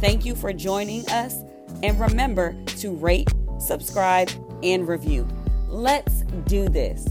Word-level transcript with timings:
Thank 0.00 0.24
you 0.24 0.36
for 0.36 0.52
joining 0.52 1.04
us, 1.08 1.42
and 1.82 1.98
remember 1.98 2.54
to 2.76 2.94
rate, 2.94 3.28
subscribe, 3.58 4.30
and 4.62 4.86
review. 4.86 5.26
Let's 5.66 6.22
do 6.46 6.68
this. 6.68 7.04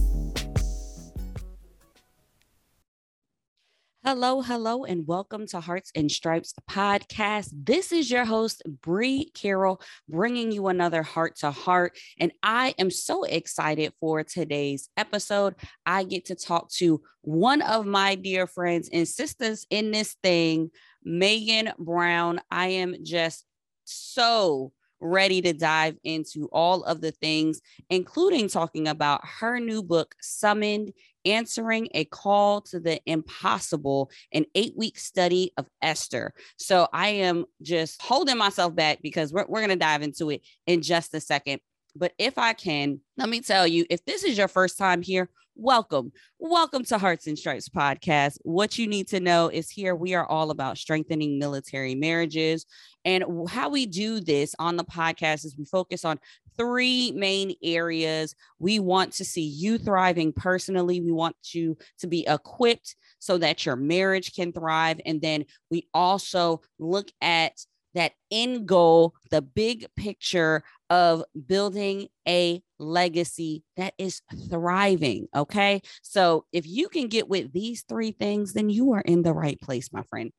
Hello, 4.06 4.42
hello, 4.42 4.86
and 4.86 5.06
welcome 5.06 5.46
to 5.48 5.60
Hearts 5.60 5.92
and 5.96 6.10
Stripes 6.10 6.54
podcast. 6.72 7.50
This 7.52 7.92
is 7.92 8.10
your 8.10 8.24
host, 8.24 8.64
Bree 8.66 9.32
Carroll, 9.34 9.82
bringing 10.08 10.54
you 10.54 10.68
another 10.68 11.04
heart 11.04 11.36
to 11.40 11.52
heart. 11.52 11.98
And 12.18 12.32
I 12.42 12.74
am 12.80 12.90
so 12.90 13.26
excited 13.26 13.92
for 14.00 14.24
today's 14.24 14.90
episode. 14.96 15.56
I 15.86 16.06
get 16.06 16.24
to 16.28 16.36
talk 16.36 16.72
to 16.76 17.02
one 17.22 17.62
of 17.62 17.86
my 17.86 18.16
dear 18.16 18.48
friends 18.48 18.90
and 18.94 19.06
sisters 19.06 19.68
in 19.70 19.92
this 19.92 20.16
thing, 20.24 20.72
Megan 21.08 21.72
Brown. 21.80 22.42
I 22.52 22.68
am 22.68 22.96
just 23.04 23.46
so 23.86 24.74
ready 25.00 25.42
to 25.42 25.54
dive 25.54 25.96
into 26.04 26.48
all 26.52 26.84
of 26.84 27.02
the 27.02 27.12
things, 27.12 27.62
including 27.90 28.48
talking 28.48 28.88
about 28.88 29.22
her 29.24 29.60
new 29.60 29.84
book, 29.84 30.16
Summoned 30.22 30.92
answering 31.26 31.90
a 31.94 32.06
call 32.06 32.62
to 32.62 32.80
the 32.80 33.00
impossible, 33.06 34.10
an 34.32 34.46
eight 34.56 34.74
week 34.76 34.98
study 34.98 35.52
of 35.58 35.68
Esther. 35.82 36.34
So 36.58 36.88
I 36.94 37.10
am 37.10 37.46
just 37.62 38.02
holding 38.02 38.38
myself 38.38 38.74
back 38.76 39.00
because 39.02 39.34
we're, 39.34 39.46
we're 39.48 39.60
going 39.60 39.70
to 39.70 39.76
dive 39.76 40.02
into 40.02 40.30
it 40.30 40.42
in 40.66 40.82
just 40.82 41.14
a 41.14 41.20
second. 41.20 41.60
But 41.96 42.14
if 42.18 42.38
I 42.38 42.54
can, 42.54 43.02
let 43.18 43.30
me 43.30 43.42
tell 43.42 43.68
you 43.68 43.86
if 43.90 44.06
this 44.06 44.24
is 44.24 44.38
your 44.38 44.48
first 44.48 44.78
time 44.78 45.02
here, 45.02 45.30
welcome. 45.58 46.12
Welcome 46.38 46.84
to 46.86 47.00
Hearts 47.00 47.26
and 47.26 47.38
Stripes 47.38 47.68
podcast. 47.68 48.38
What 48.44 48.78
you 48.78 48.86
need 48.86 49.08
to 49.08 49.20
know 49.20 49.48
is 49.48 49.72
here 49.72 49.96
we 49.96 50.14
are 50.14 50.26
all 50.26 50.52
about 50.52 50.78
strengthening 50.78 51.40
military 51.40 51.96
marriages. 51.96 52.68
And 53.06 53.24
how 53.50 53.70
we 53.70 53.88
do 53.88 54.20
this 54.20 54.54
on 54.60 54.78
the 54.78 54.84
podcast 54.84 55.46
is 55.46 55.56
we 55.58 55.66
focus 55.66 56.06
on 56.06 56.20
three 56.58 57.12
main 57.14 57.56
areas. 57.64 58.36
We 58.60 58.78
want 58.78 59.14
to 59.14 59.26
see 59.26 59.42
you 59.42 59.80
thriving 59.80 60.32
personally. 60.32 61.02
We 61.02 61.12
want 61.12 61.36
you 61.54 61.76
to 62.00 62.08
be 62.08 62.24
equipped 62.28 62.96
so 63.18 63.40
that 63.40 63.66
your 63.66 63.76
marriage 63.76 64.36
can 64.36 64.54
thrive. 64.54 65.02
And 65.08 65.22
then 65.22 65.46
we 65.72 65.88
also 65.92 66.62
look 66.78 67.10
at 67.20 67.54
that 67.96 68.14
end 68.30 68.68
goal, 68.68 69.16
the 69.32 69.42
big 69.42 69.88
picture 69.96 70.64
of 70.90 71.24
building 71.48 72.08
a 72.28 72.62
legacy 72.80 73.64
that 73.76 73.94
is 73.98 74.22
thriving. 74.50 75.28
Okay. 75.36 75.82
So 76.02 76.46
if 76.52 76.68
you 76.68 76.90
can 76.90 77.08
get 77.08 77.28
with 77.28 77.52
these 77.52 77.84
three 77.88 78.12
things, 78.12 78.54
then 78.54 78.70
you 78.70 78.94
are 78.94 79.02
in 79.02 79.22
the 79.22 79.34
right 79.34 79.60
place, 79.60 79.92
my 79.92 80.04
friend. 80.04 80.32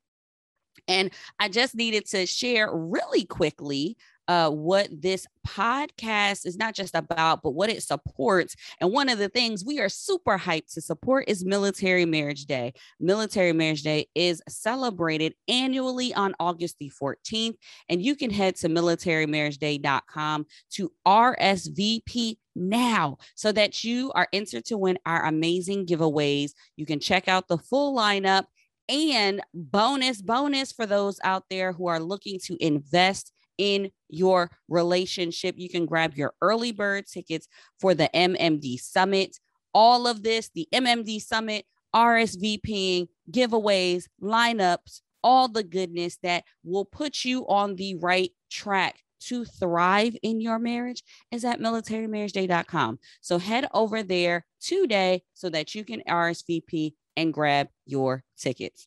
And 0.87 1.11
I 1.39 1.49
just 1.49 1.75
needed 1.75 2.07
to 2.11 2.25
share 2.27 2.71
really 2.73 3.25
quickly 3.25 3.97
uh, 4.29 4.51
what 4.51 4.89
this 4.93 5.27
podcast 5.47 6.45
is 6.45 6.59
not 6.59 6.75
just 6.75 6.95
about, 6.95 7.43
but 7.43 7.53
what 7.53 7.71
it 7.71 7.83
supports. 7.83 8.55
And 8.81 8.93
one 8.93 9.09
of 9.09 9.19
the 9.19 9.31
things 9.31 9.65
we 9.65 9.81
are 9.81 9.89
super 9.89 10.37
hyped 10.37 10.75
to 10.75 10.83
support 10.83 11.25
is 11.27 11.45
Military 11.45 12.05
Marriage 12.05 12.45
Day. 12.45 12.75
Military 13.01 13.55
Marriage 13.55 13.83
Day 13.83 14.07
is 14.15 14.43
celebrated 14.49 15.35
annually 15.49 16.13
on 16.13 16.35
August 16.39 16.77
the 16.79 16.93
14th, 17.01 17.57
and 17.89 18.03
you 18.03 18.15
can 18.15 18.31
head 18.31 18.57
to 18.57 18.69
militarymarriageday.com 18.69 20.47
to 20.73 20.93
RSVP 21.07 22.37
now 22.55 23.17
so 23.35 23.51
that 23.53 23.83
you 23.83 24.13
are 24.15 24.29
entered 24.33 24.67
to 24.67 24.77
win 24.77 24.99
our 25.07 25.25
amazing 25.25 25.87
giveaways. 25.87 26.53
You 26.77 26.85
can 26.85 27.01
check 27.01 27.29
out 27.29 27.49
the 27.49 27.59
full 27.59 27.97
lineup. 27.97 28.45
And 28.91 29.43
bonus, 29.53 30.23
bonus 30.23 30.73
for 30.73 30.87
those 30.87 31.21
out 31.23 31.45
there 31.51 31.73
who 31.73 31.89
are 31.89 32.01
looking 32.01 32.39
to 32.45 32.57
invest 32.65 33.35
in 33.59 33.91
your 34.09 34.51
relationship. 34.69 35.57
You 35.59 35.69
can 35.69 35.87
grab 35.87 36.15
your 36.15 36.35
early 36.41 36.73
bird 36.73 37.07
tickets 37.07 37.47
for 37.79 37.95
the 37.95 38.09
MMD 38.15 38.81
Summit. 38.81 39.39
All 39.75 40.07
of 40.07 40.23
this, 40.23 40.51
the 40.55 40.67
MMD 40.73 41.21
Summit, 41.21 41.67
RSVPing, 41.95 43.09
giveaways, 43.31 44.05
lineups, 44.23 45.03
all 45.23 45.49
the 45.49 45.65
goodness 45.65 46.17
that 46.23 46.45
will 46.65 46.85
put 46.85 47.25
you 47.25 47.47
on 47.49 47.77
the 47.77 47.97
right 47.97 48.31
track 48.51 49.03
to 49.21 49.45
thrive 49.45 50.17
in 50.23 50.41
your 50.41 50.59
marriage 50.59 51.03
is 51.33 51.45
at 51.45 51.61
militarymarriageday.com. 51.61 52.99
So 53.21 53.39
head 53.39 53.67
over 53.75 54.03
there 54.03 54.47
today 54.61 55.23
so 55.35 55.51
that 55.51 55.75
you 55.75 55.85
can 55.85 56.03
RSVP 56.09 56.95
and 57.17 57.35
grab 57.35 57.69
your 57.85 58.23
tickets. 58.39 58.87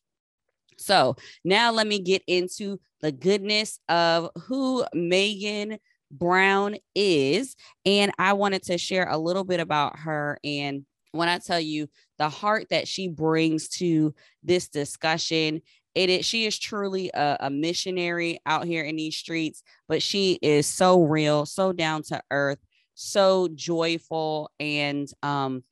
So 0.78 1.16
now 1.44 1.72
let 1.72 1.86
me 1.86 2.00
get 2.00 2.22
into 2.26 2.78
the 3.00 3.12
goodness 3.12 3.78
of 3.88 4.30
who 4.46 4.84
Megan 4.94 5.78
Brown 6.10 6.76
is. 6.94 7.56
And 7.84 8.12
I 8.18 8.34
wanted 8.34 8.62
to 8.64 8.78
share 8.78 9.08
a 9.08 9.18
little 9.18 9.44
bit 9.44 9.60
about 9.60 9.98
her. 10.00 10.38
And 10.44 10.84
when 11.12 11.28
I 11.28 11.38
tell 11.38 11.60
you 11.60 11.88
the 12.18 12.28
heart 12.28 12.68
that 12.70 12.88
she 12.88 13.08
brings 13.08 13.68
to 13.68 14.14
this 14.42 14.68
discussion, 14.68 15.62
it 15.94 16.08
is 16.08 16.24
she 16.24 16.46
is 16.46 16.58
truly 16.58 17.10
a, 17.12 17.36
a 17.40 17.50
missionary 17.50 18.40
out 18.46 18.64
here 18.64 18.82
in 18.82 18.96
these 18.96 19.16
streets, 19.16 19.62
but 19.88 20.02
she 20.02 20.38
is 20.40 20.66
so 20.66 21.02
real, 21.02 21.44
so 21.44 21.72
down 21.72 22.02
to 22.04 22.22
earth, 22.30 22.58
so 22.94 23.48
joyful, 23.54 24.50
and 24.58 25.08
um, 25.22 25.62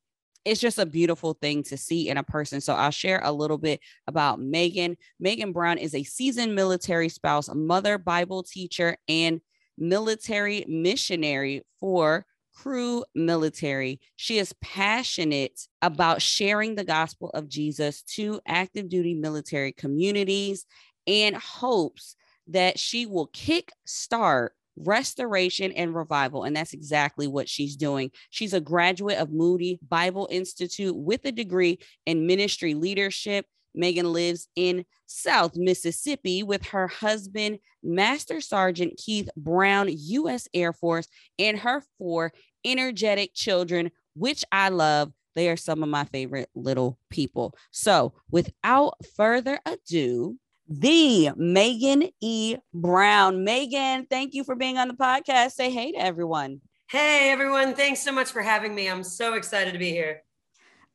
it's 0.44 0.60
just 0.60 0.78
a 0.78 0.86
beautiful 0.86 1.34
thing 1.34 1.62
to 1.64 1.76
see 1.76 2.08
in 2.08 2.16
a 2.16 2.22
person. 2.22 2.60
So 2.60 2.74
I'll 2.74 2.90
share 2.90 3.20
a 3.22 3.32
little 3.32 3.58
bit 3.58 3.80
about 4.06 4.40
Megan. 4.40 4.96
Megan 5.18 5.52
Brown 5.52 5.78
is 5.78 5.94
a 5.94 6.02
seasoned 6.02 6.54
military 6.54 7.08
spouse, 7.08 7.48
mother, 7.54 7.98
Bible 7.98 8.42
teacher, 8.42 8.96
and 9.08 9.40
military 9.76 10.64
missionary 10.68 11.62
for 11.78 12.24
Cru 12.54 13.04
Military. 13.14 14.00
She 14.16 14.38
is 14.38 14.54
passionate 14.60 15.60
about 15.82 16.22
sharing 16.22 16.74
the 16.74 16.84
gospel 16.84 17.30
of 17.30 17.48
Jesus 17.48 18.02
to 18.14 18.40
active 18.46 18.88
duty 18.88 19.14
military 19.14 19.72
communities 19.72 20.66
and 21.06 21.36
hopes 21.36 22.16
that 22.48 22.78
she 22.78 23.06
will 23.06 23.26
kick 23.32 23.72
start 23.86 24.54
restoration 24.86 25.72
and 25.72 25.94
revival. 25.94 26.44
And 26.44 26.54
that's 26.56 26.72
exactly 26.72 27.26
what 27.26 27.48
she's 27.48 27.76
doing. 27.76 28.10
She's 28.30 28.54
a 28.54 28.60
graduate 28.60 29.18
of 29.18 29.32
Moody 29.32 29.78
Bible 29.88 30.28
Institute 30.30 30.96
with 30.96 31.24
a 31.24 31.32
degree 31.32 31.78
in 32.06 32.26
ministry 32.26 32.74
leadership. 32.74 33.46
Megan 33.74 34.12
lives 34.12 34.48
in 34.56 34.84
South 35.06 35.56
Mississippi 35.56 36.42
with 36.42 36.66
her 36.66 36.88
husband, 36.88 37.58
Master 37.82 38.40
Sergeant 38.40 38.96
Keith 38.96 39.28
Brown, 39.36 39.88
U.S. 39.90 40.48
Air 40.54 40.72
Force, 40.72 41.08
and 41.38 41.58
her 41.58 41.82
four 41.98 42.32
energetic 42.64 43.34
children, 43.34 43.90
which 44.14 44.44
I 44.50 44.70
love. 44.70 45.12
They 45.36 45.48
are 45.48 45.56
some 45.56 45.82
of 45.82 45.88
my 45.88 46.04
favorite 46.04 46.48
little 46.56 46.98
people. 47.08 47.54
So, 47.70 48.14
without 48.30 48.94
further 49.16 49.60
ado, 49.64 50.36
the 50.70 51.30
Megan 51.36 52.08
E. 52.20 52.56
Brown. 52.72 53.42
Megan, 53.42 54.06
thank 54.08 54.34
you 54.34 54.44
for 54.44 54.54
being 54.54 54.78
on 54.78 54.86
the 54.86 54.94
podcast. 54.94 55.52
Say 55.52 55.68
hey 55.68 55.92
to 55.92 55.98
everyone. 55.98 56.60
Hey, 56.88 57.30
everyone. 57.30 57.74
Thanks 57.74 58.00
so 58.00 58.12
much 58.12 58.30
for 58.30 58.40
having 58.40 58.74
me. 58.74 58.88
I'm 58.88 59.02
so 59.02 59.34
excited 59.34 59.72
to 59.72 59.78
be 59.78 59.90
here. 59.90 60.22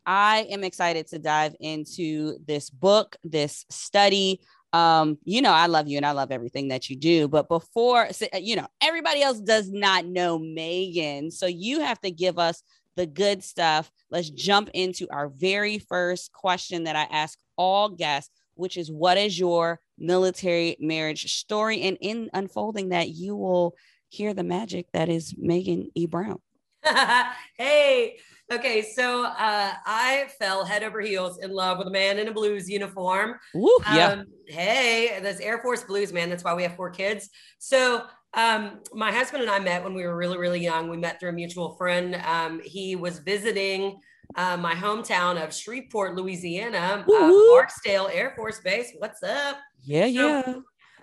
I 0.05 0.47
am 0.49 0.63
excited 0.63 1.07
to 1.07 1.19
dive 1.19 1.55
into 1.59 2.37
this 2.45 2.69
book, 2.69 3.17
this 3.23 3.65
study. 3.69 4.39
Um, 4.71 5.17
you 5.25 5.41
know, 5.41 5.51
I 5.51 5.67
love 5.67 5.89
you 5.89 5.97
and 5.97 6.05
I 6.05 6.11
love 6.11 6.31
everything 6.31 6.69
that 6.69 6.89
you 6.89 6.95
do. 6.95 7.27
But 7.27 7.49
before, 7.49 8.07
you 8.39 8.55
know, 8.55 8.67
everybody 8.81 9.21
else 9.23 9.39
does 9.39 9.69
not 9.69 10.05
know 10.05 10.39
Megan. 10.39 11.31
So 11.31 11.47
you 11.47 11.81
have 11.81 11.99
to 12.01 12.11
give 12.11 12.39
us 12.39 12.63
the 12.95 13.05
good 13.05 13.43
stuff. 13.43 13.91
Let's 14.09 14.29
jump 14.29 14.69
into 14.73 15.07
our 15.11 15.27
very 15.27 15.79
first 15.79 16.31
question 16.31 16.85
that 16.85 16.95
I 16.95 17.03
ask 17.03 17.37
all 17.57 17.89
guests 17.89 18.31
which 18.55 18.77
is 18.77 18.91
what 18.91 19.17
is 19.17 19.37
your 19.37 19.79
military 19.97 20.77
marriage 20.79 21.31
story? 21.33 21.81
And 21.81 21.97
in 22.01 22.29
unfolding 22.33 22.89
that, 22.89 23.09
you 23.09 23.35
will 23.35 23.75
hear 24.09 24.33
the 24.33 24.43
magic 24.43 24.87
that 24.93 25.09
is 25.09 25.35
Megan 25.37 25.89
E. 25.95 26.05
Brown. 26.05 26.39
hey, 27.57 28.17
okay, 28.51 28.81
so 28.81 29.23
uh, 29.23 29.73
I 29.85 30.27
fell 30.37 30.63
head 30.63 30.83
over 30.83 31.01
heels 31.01 31.39
in 31.39 31.51
love 31.51 31.79
with 31.79 31.87
a 31.87 31.91
man 31.91 32.19
in 32.19 32.27
a 32.27 32.31
blues 32.31 32.69
uniform. 32.69 33.35
Woo, 33.53 33.75
yeah. 33.91 34.09
Um, 34.09 34.25
hey, 34.47 35.19
that's 35.21 35.39
Air 35.39 35.59
Force 35.59 35.83
Blues, 35.83 36.13
man. 36.13 36.29
That's 36.29 36.43
why 36.43 36.53
we 36.53 36.63
have 36.63 36.75
four 36.75 36.91
kids. 36.91 37.29
So 37.57 38.03
um, 38.35 38.81
my 38.93 39.11
husband 39.11 39.43
and 39.43 39.51
I 39.51 39.59
met 39.59 39.83
when 39.83 39.93
we 39.93 40.03
were 40.03 40.15
really, 40.15 40.37
really 40.37 40.61
young. 40.61 40.89
We 40.89 40.97
met 40.97 41.19
through 41.19 41.29
a 41.29 41.33
mutual 41.33 41.75
friend. 41.75 42.15
Um, 42.15 42.61
he 42.63 42.95
was 42.95 43.19
visiting 43.19 43.99
uh, 44.35 44.57
my 44.57 44.73
hometown 44.73 45.43
of 45.43 45.53
Shreveport, 45.53 46.15
Louisiana, 46.15 47.05
uh, 47.07 47.31
Barksdale 47.51 48.09
Air 48.11 48.33
Force 48.35 48.59
Base. 48.59 48.93
What's 48.97 49.23
up? 49.23 49.57
Yeah, 49.83 50.05
so, 50.05 50.09
yeah. 50.11 50.55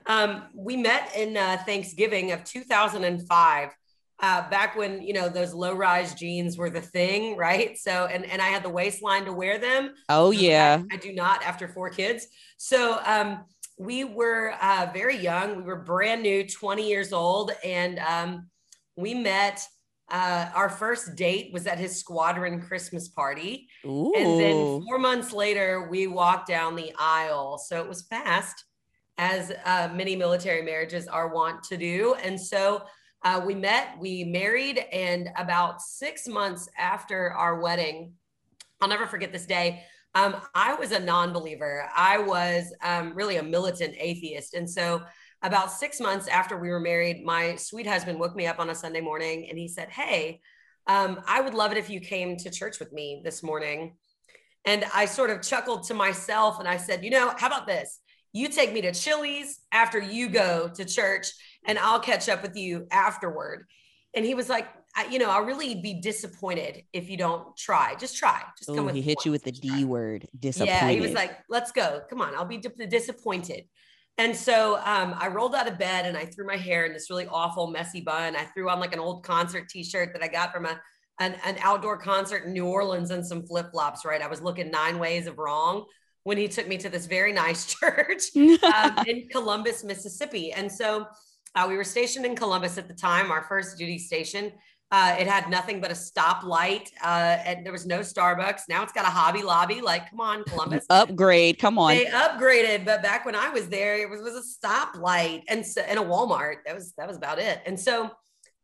Um, 0.07 0.45
we 0.55 0.77
met 0.77 1.15
in 1.17 1.37
uh, 1.37 1.59
Thanksgiving 1.65 2.33
of 2.33 2.45
2005. 2.45 3.71
Uh, 4.21 4.49
back 4.51 4.77
when 4.77 5.03
you 5.03 5.13
know 5.13 5.29
those 5.29 5.53
low 5.53 5.75
rise 5.75 6.15
jeans 6.15 6.57
were 6.57 6.71
the 6.71 6.81
thing, 6.81 7.37
right? 7.37 7.77
So 7.77 8.07
and 8.07 8.25
and 8.27 8.41
I 8.41 8.47
had 8.47 8.63
the 8.63 8.69
waistline 8.69 9.25
to 9.25 9.33
wear 9.33 9.59
them. 9.59 9.95
Oh 10.09 10.31
yeah, 10.31 10.81
I, 10.93 10.95
I 10.95 10.97
do 10.99 11.13
not 11.13 11.43
after 11.43 11.67
four 11.67 11.91
kids. 11.91 12.29
So 12.57 13.01
um, 13.05 13.45
we 13.79 14.05
were 14.05 14.55
uh, 14.63 14.91
very 14.95 15.17
young. 15.17 15.57
We 15.57 15.63
were 15.63 15.77
brand 15.77 16.23
new, 16.23 16.47
20 16.47 16.89
years 16.89 17.13
old, 17.13 17.51
and 17.65 17.99
um, 17.99 18.49
we 18.97 19.15
met. 19.15 19.67
Uh, 20.13 20.51
our 20.55 20.69
first 20.69 21.17
date 21.17 21.51
was 21.55 21.67
at 21.67 21.79
his 21.79 21.99
squadron 21.99 22.61
Christmas 22.61 23.09
party. 23.09 23.67
Ooh. 23.87 24.13
And 24.15 24.39
then 24.39 24.83
four 24.87 24.99
months 24.99 25.33
later, 25.33 25.89
we 25.91 26.07
walked 26.07 26.47
down 26.47 26.77
the 26.77 26.93
aisle. 26.99 27.57
So 27.57 27.81
it 27.81 27.89
was 27.89 28.03
fast, 28.03 28.63
as 29.17 29.53
uh, 29.65 29.89
many 29.95 30.15
military 30.15 30.61
marriages 30.61 31.09
are 31.09 31.33
wont 31.35 31.63
to 31.65 31.79
do. 31.79 32.15
And 32.23 32.39
so 32.39 32.83
uh, 33.25 33.41
we 33.45 33.55
met, 33.55 33.97
we 33.99 34.25
married, 34.25 34.85
and 34.93 35.31
about 35.39 35.81
six 35.81 36.29
months 36.29 36.69
after 36.79 37.33
our 37.33 37.61
wedding, 37.61 38.13
I'll 38.83 38.89
never 38.89 39.07
forget 39.07 39.33
this 39.33 39.47
day. 39.47 39.85
Um, 40.15 40.37
I 40.55 40.75
was 40.75 40.93
a 40.93 41.01
non 41.01 41.33
believer. 41.33 41.89
I 41.97 42.19
was 42.19 42.75
um, 42.83 43.15
really 43.15 43.37
a 43.37 43.43
militant 43.43 43.95
atheist. 43.99 44.53
And 44.53 44.69
so, 44.69 45.01
about 45.43 45.73
six 45.73 46.01
months 46.01 46.29
after 46.29 46.57
we 46.57 46.69
were 46.69 46.81
married, 46.81 47.25
my 47.25 47.57
sweet 47.57 47.87
husband 47.87 48.19
woke 48.19 48.37
me 48.37 48.47
up 48.47 48.59
on 48.59 48.71
a 48.71 48.75
Sunday 48.75 49.01
morning 49.01 49.49
and 49.49 49.59
he 49.59 49.69
said, 49.69 49.91
Hey, 49.91 50.41
um, 50.87 51.21
I 51.27 51.41
would 51.41 51.55
love 51.55 51.73
it 51.73 51.79
if 51.79 51.91
you 51.91 52.01
came 52.01 52.37
to 52.39 52.51
church 52.51 52.79
with 52.79 52.93
me 52.93 53.23
this 53.25 53.43
morning. 53.43 53.97
And 54.65 54.85
I 54.95 55.07
sort 55.07 55.31
of 55.31 55.43
chuckled 55.43 55.85
to 55.85 55.95
myself 55.95 56.59
and 56.61 56.69
I 56.69 56.77
said, 56.77 57.05
You 57.05 57.11
know, 57.11 57.35
how 57.37 57.49
about 57.49 57.67
this? 57.67 58.01
You 58.33 58.49
take 58.49 58.73
me 58.73 58.81
to 58.83 58.93
Chili's 58.93 59.61
after 59.73 59.99
you 59.99 60.29
go 60.29 60.71
to 60.75 60.85
church 60.85 61.29
and 61.67 61.79
I'll 61.79 62.01
catch 62.01 62.29
up 62.29 62.43
with 62.43 62.57
you 62.57 62.87
afterward. 62.91 63.67
And 64.15 64.25
he 64.25 64.35
was 64.35 64.49
like, 64.49 64.69
I, 64.95 65.07
you 65.07 65.19
know, 65.19 65.31
I'll 65.31 65.45
really 65.45 65.75
be 65.75 66.01
disappointed 66.01 66.83
if 66.93 67.09
you 67.09 67.17
don't 67.17 67.57
try. 67.57 67.95
Just 67.95 68.17
try. 68.17 68.43
Just 68.59 68.75
come 68.75 68.85
with 68.85 68.95
He 68.95 69.03
hit 69.03 69.25
you 69.25 69.31
with 69.31 69.43
the 69.43 69.53
D 69.53 69.85
word, 69.85 70.29
disappointed. 70.39 70.73
Yeah, 70.73 70.91
he 70.91 71.01
was 71.01 71.13
like, 71.13 71.39
let's 71.49 71.73
go. 71.73 72.03
Come 72.11 72.21
on, 72.21 72.35
I'll 72.35 72.45
be 72.45 72.59
disappointed. 72.59 73.65
And 74.19 74.37
so 74.37 74.77
um, 74.85 75.15
I 75.19 75.29
rolled 75.29 75.55
out 75.55 75.69
of 75.69 75.79
bed 75.79 76.07
and 76.07 76.17
I 76.17 76.27
threw 76.27 76.47
my 76.47 76.57
hair 76.57 76.85
in 76.85 76.93
this 76.93 77.09
really 77.09 77.27
awful, 77.27 77.71
messy 77.71 78.01
bun. 78.01 78.37
I 78.37 78.45
threw 78.45 78.69
on 78.69 78.79
like 78.79 78.93
an 78.93 79.01
old 79.01 79.25
concert 79.25 79.69
T-shirt 79.69 80.13
that 80.13 80.23
I 80.23 80.29
got 80.29 80.53
from 80.53 80.67
a 80.67 80.81
an, 81.21 81.37
an 81.45 81.57
outdoor 81.61 81.99
concert 81.99 82.45
in 82.45 82.53
New 82.53 82.67
Orleans 82.67 83.11
and 83.11 83.25
some 83.25 83.47
flip 83.47 83.71
flops. 83.71 84.05
Right, 84.05 84.23
I 84.23 84.27
was 84.27 84.43
looking 84.43 84.71
nine 84.71 84.99
ways 84.99 85.27
of 85.27 85.39
wrong 85.39 85.85
when 86.25 86.39
he 86.39 86.49
took 86.49 86.69
me 86.69 86.79
to 86.79 86.89
this 86.89 87.07
very 87.07 87.33
nice 87.45 87.75
church 87.75 88.23
um, 88.37 88.99
in 89.07 89.29
Columbus, 89.31 89.85
Mississippi. 89.85 90.53
And 90.53 90.71
so 90.71 91.07
uh, 91.55 91.67
we 91.69 91.77
were 91.77 91.85
stationed 91.85 92.25
in 92.25 92.37
Columbus 92.37 92.79
at 92.79 92.89
the 92.89 92.95
time, 92.95 93.31
our 93.31 93.43
first 93.43 93.77
duty 93.79 93.99
station. 93.99 94.53
Uh, 94.93 95.17
it 95.19 95.27
had 95.27 95.49
nothing 95.49 95.81
but 95.81 95.91
a 95.91 95.95
stoplight, 95.95 96.91
uh, 97.03 97.39
and 97.47 97.65
there 97.65 97.73
was 97.73 97.87
no 97.87 98.01
Starbucks. 98.01 98.65
Now 98.69 98.83
it's 98.83 98.93
got 98.93 99.07
a 99.07 99.11
Hobby 99.11 99.43
Lobby. 99.43 99.81
Like, 99.81 100.11
come 100.11 100.21
on, 100.21 100.45
Columbus, 100.45 100.85
upgrade. 100.91 101.59
Come 101.59 101.79
on, 101.79 101.95
they 101.95 102.05
upgraded. 102.05 102.85
But 102.85 103.03
back 103.03 103.25
when 103.25 103.35
I 103.35 103.49
was 103.49 103.69
there, 103.69 103.97
it 103.97 104.11
was, 104.11 104.21
was 104.21 104.37
a 104.37 104.67
stoplight 104.67 105.45
and 105.49 105.65
so, 105.65 105.81
and 105.81 105.99
a 105.99 106.03
Walmart. 106.03 106.57
That 106.67 106.75
was 106.75 106.93
that 106.99 107.09
was 107.09 107.17
about 107.17 107.39
it. 107.39 107.63
And 107.65 107.81
so 107.81 108.11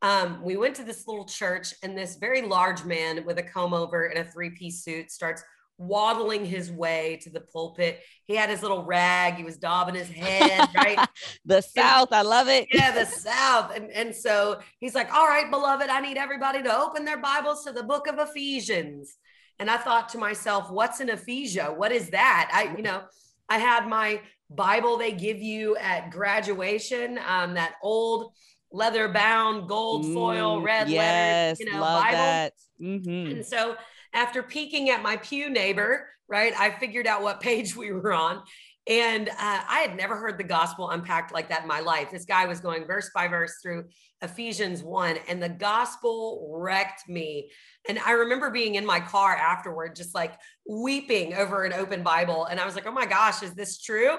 um, 0.03 0.43
we 0.43 0.59
went 0.59 0.77
to 0.77 0.85
this 0.85 1.09
little 1.09 1.25
church, 1.25 1.73
and 1.83 1.97
this 1.97 2.17
very 2.17 2.43
large 2.43 2.85
man 2.85 3.25
with 3.25 3.39
a 3.39 3.43
comb 3.43 3.73
over 3.73 4.05
and 4.05 4.19
a 4.19 4.31
three 4.31 4.51
piece 4.51 4.85
suit 4.85 5.11
starts 5.11 5.43
waddling 5.79 6.45
his 6.45 6.71
way 6.71 7.21
to 7.23 7.31
the 7.31 7.41
pulpit. 7.41 8.01
He 8.25 8.35
had 8.35 8.51
his 8.51 8.63
little 8.63 8.85
rag, 8.85 9.37
he 9.37 9.45
was 9.45 9.59
daubing 9.59 9.95
his 9.95 10.11
head, 10.11 10.69
right? 10.77 10.99
the 11.45 11.63
South, 11.63 12.13
I 12.13 12.23
love 12.23 12.49
it. 12.49 12.67
Yeah, 12.73 12.91
the 12.91 13.07
South. 13.07 13.75
And, 13.75 13.91
and 13.93 14.15
so 14.15 14.61
he's 14.81 14.95
like, 14.95 15.13
All 15.13 15.27
right, 15.27 15.51
beloved, 15.51 15.89
I 15.89 16.01
need 16.01 16.19
everybody 16.19 16.63
to 16.63 16.77
open 16.77 17.05
their 17.05 17.19
Bibles 17.19 17.65
to 17.65 17.73
the 17.73 17.85
book 17.85 18.09
of 18.09 18.19
Ephesians. 18.19 19.17
And 19.61 19.71
I 19.71 19.77
thought 19.77 20.09
to 20.11 20.19
myself, 20.19 20.71
What's 20.71 21.01
an 21.01 21.09
Ephesia? 21.09 21.75
What 21.75 21.93
is 21.93 22.11
that? 22.11 22.51
I, 22.53 22.77
you 22.77 22.83
know, 22.83 23.03
I 23.49 23.59
had 23.59 23.87
my 23.87 24.21
Bible 24.51 24.99
they 24.99 25.13
give 25.13 25.39
you 25.39 25.77
at 25.77 26.11
graduation, 26.11 27.21
um, 27.27 27.55
that 27.55 27.75
old 27.83 28.33
leather 28.73 29.09
bound 29.09 29.69
gold 29.69 30.13
foil 30.13 30.61
red 30.61 30.89
yes, 30.89 31.59
letter, 31.59 31.71
you 31.71 31.77
know, 31.77 31.85
Bible. 31.85 32.17
That. 32.17 32.53
Mm-hmm. 32.81 33.37
And 33.37 33.47
so 33.47 33.77
after 34.19 34.43
peeking 34.43 34.91
at 34.91 35.01
my 35.01 35.17
pew 35.17 35.49
neighbor, 35.49 36.09
right, 36.29 36.53
I 36.59 36.71
figured 36.71 37.07
out 37.07 37.23
what 37.23 37.41
page 37.41 37.77
we 37.77 37.93
were 37.93 38.13
on. 38.13 38.43
And 38.89 39.29
uh, 39.29 39.33
I 39.39 39.87
had 39.87 39.97
never 39.97 40.17
heard 40.17 40.39
the 40.39 40.45
gospel 40.45 40.91
unpacked 40.91 41.33
like 41.33 41.51
that 41.51 41.63
in 41.63 41.69
my 41.69 41.81
life. 41.81 42.11
This 42.11 42.25
guy 42.25 42.47
was 42.47 42.59
going 42.59 42.85
verse 42.85 43.11
by 43.15 43.29
verse 43.29 43.53
through 43.63 43.85
Ephesians 44.23 44.83
1, 44.83 45.19
and 45.29 45.41
the 45.41 45.49
gospel 45.49 46.51
wrecked 46.59 47.09
me. 47.09 47.51
And 47.89 47.99
I 48.01 48.13
remember 48.13 48.51
being 48.51 48.75
in 48.75 48.85
my 48.85 48.99
car 48.99 49.37
afterward, 49.37 49.95
just 49.95 50.15
like 50.15 50.33
weeping 50.69 51.35
over 51.35 51.65
an 51.65 51.73
open 51.73 52.03
Bible. 52.03 52.47
And 52.47 52.59
I 52.59 52.65
was 52.65 52.75
like, 52.75 52.87
oh 52.87 52.93
my 52.93 53.07
gosh, 53.07 53.43
is 53.43 53.53
this 53.53 53.79
true? 53.81 54.17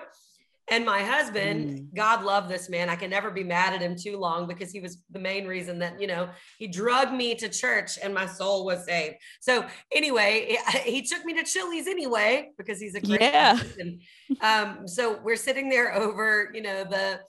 And 0.71 0.86
my 0.86 1.01
husband, 1.01 1.69
mm. 1.69 1.95
God 1.95 2.24
love 2.24 2.48
this 2.48 2.69
man. 2.69 2.89
I 2.89 2.95
can 2.95 3.10
never 3.10 3.31
be 3.31 3.44
mad 3.44 3.74
at 3.74 3.81
him 3.81 3.95
too 3.95 4.18
long 4.18 4.48
because 4.48 4.71
he 4.71 4.80
was 4.80 5.04
the 5.10 5.19
main 5.19 5.48
reason 5.48 5.80
that, 5.80 6.00
you 6.00 6.07
know, 6.07 6.30
he 6.57 6.68
drugged 6.68 7.13
me 7.13 7.36
to 7.36 7.50
church 7.50 7.98
and 8.01 8.13
my 8.13 8.25
soul 8.25 8.66
was 8.66 8.86
saved. 8.86 9.16
So 9.39 9.66
anyway, 9.92 10.57
he 10.83 11.01
took 11.01 11.25
me 11.25 11.33
to 11.36 11.44
Chili's 11.44 11.88
anyway 11.88 12.51
because 12.57 12.80
he's 12.80 12.95
a 12.95 13.01
great 13.01 13.21
yeah. 13.21 13.57
person. 13.57 14.00
Um, 14.42 14.88
so 14.88 15.19
we're 15.24 15.36
sitting 15.36 15.69
there 15.69 15.94
over, 15.94 16.51
you 16.54 16.62
know, 16.62 16.83
the 16.83 17.19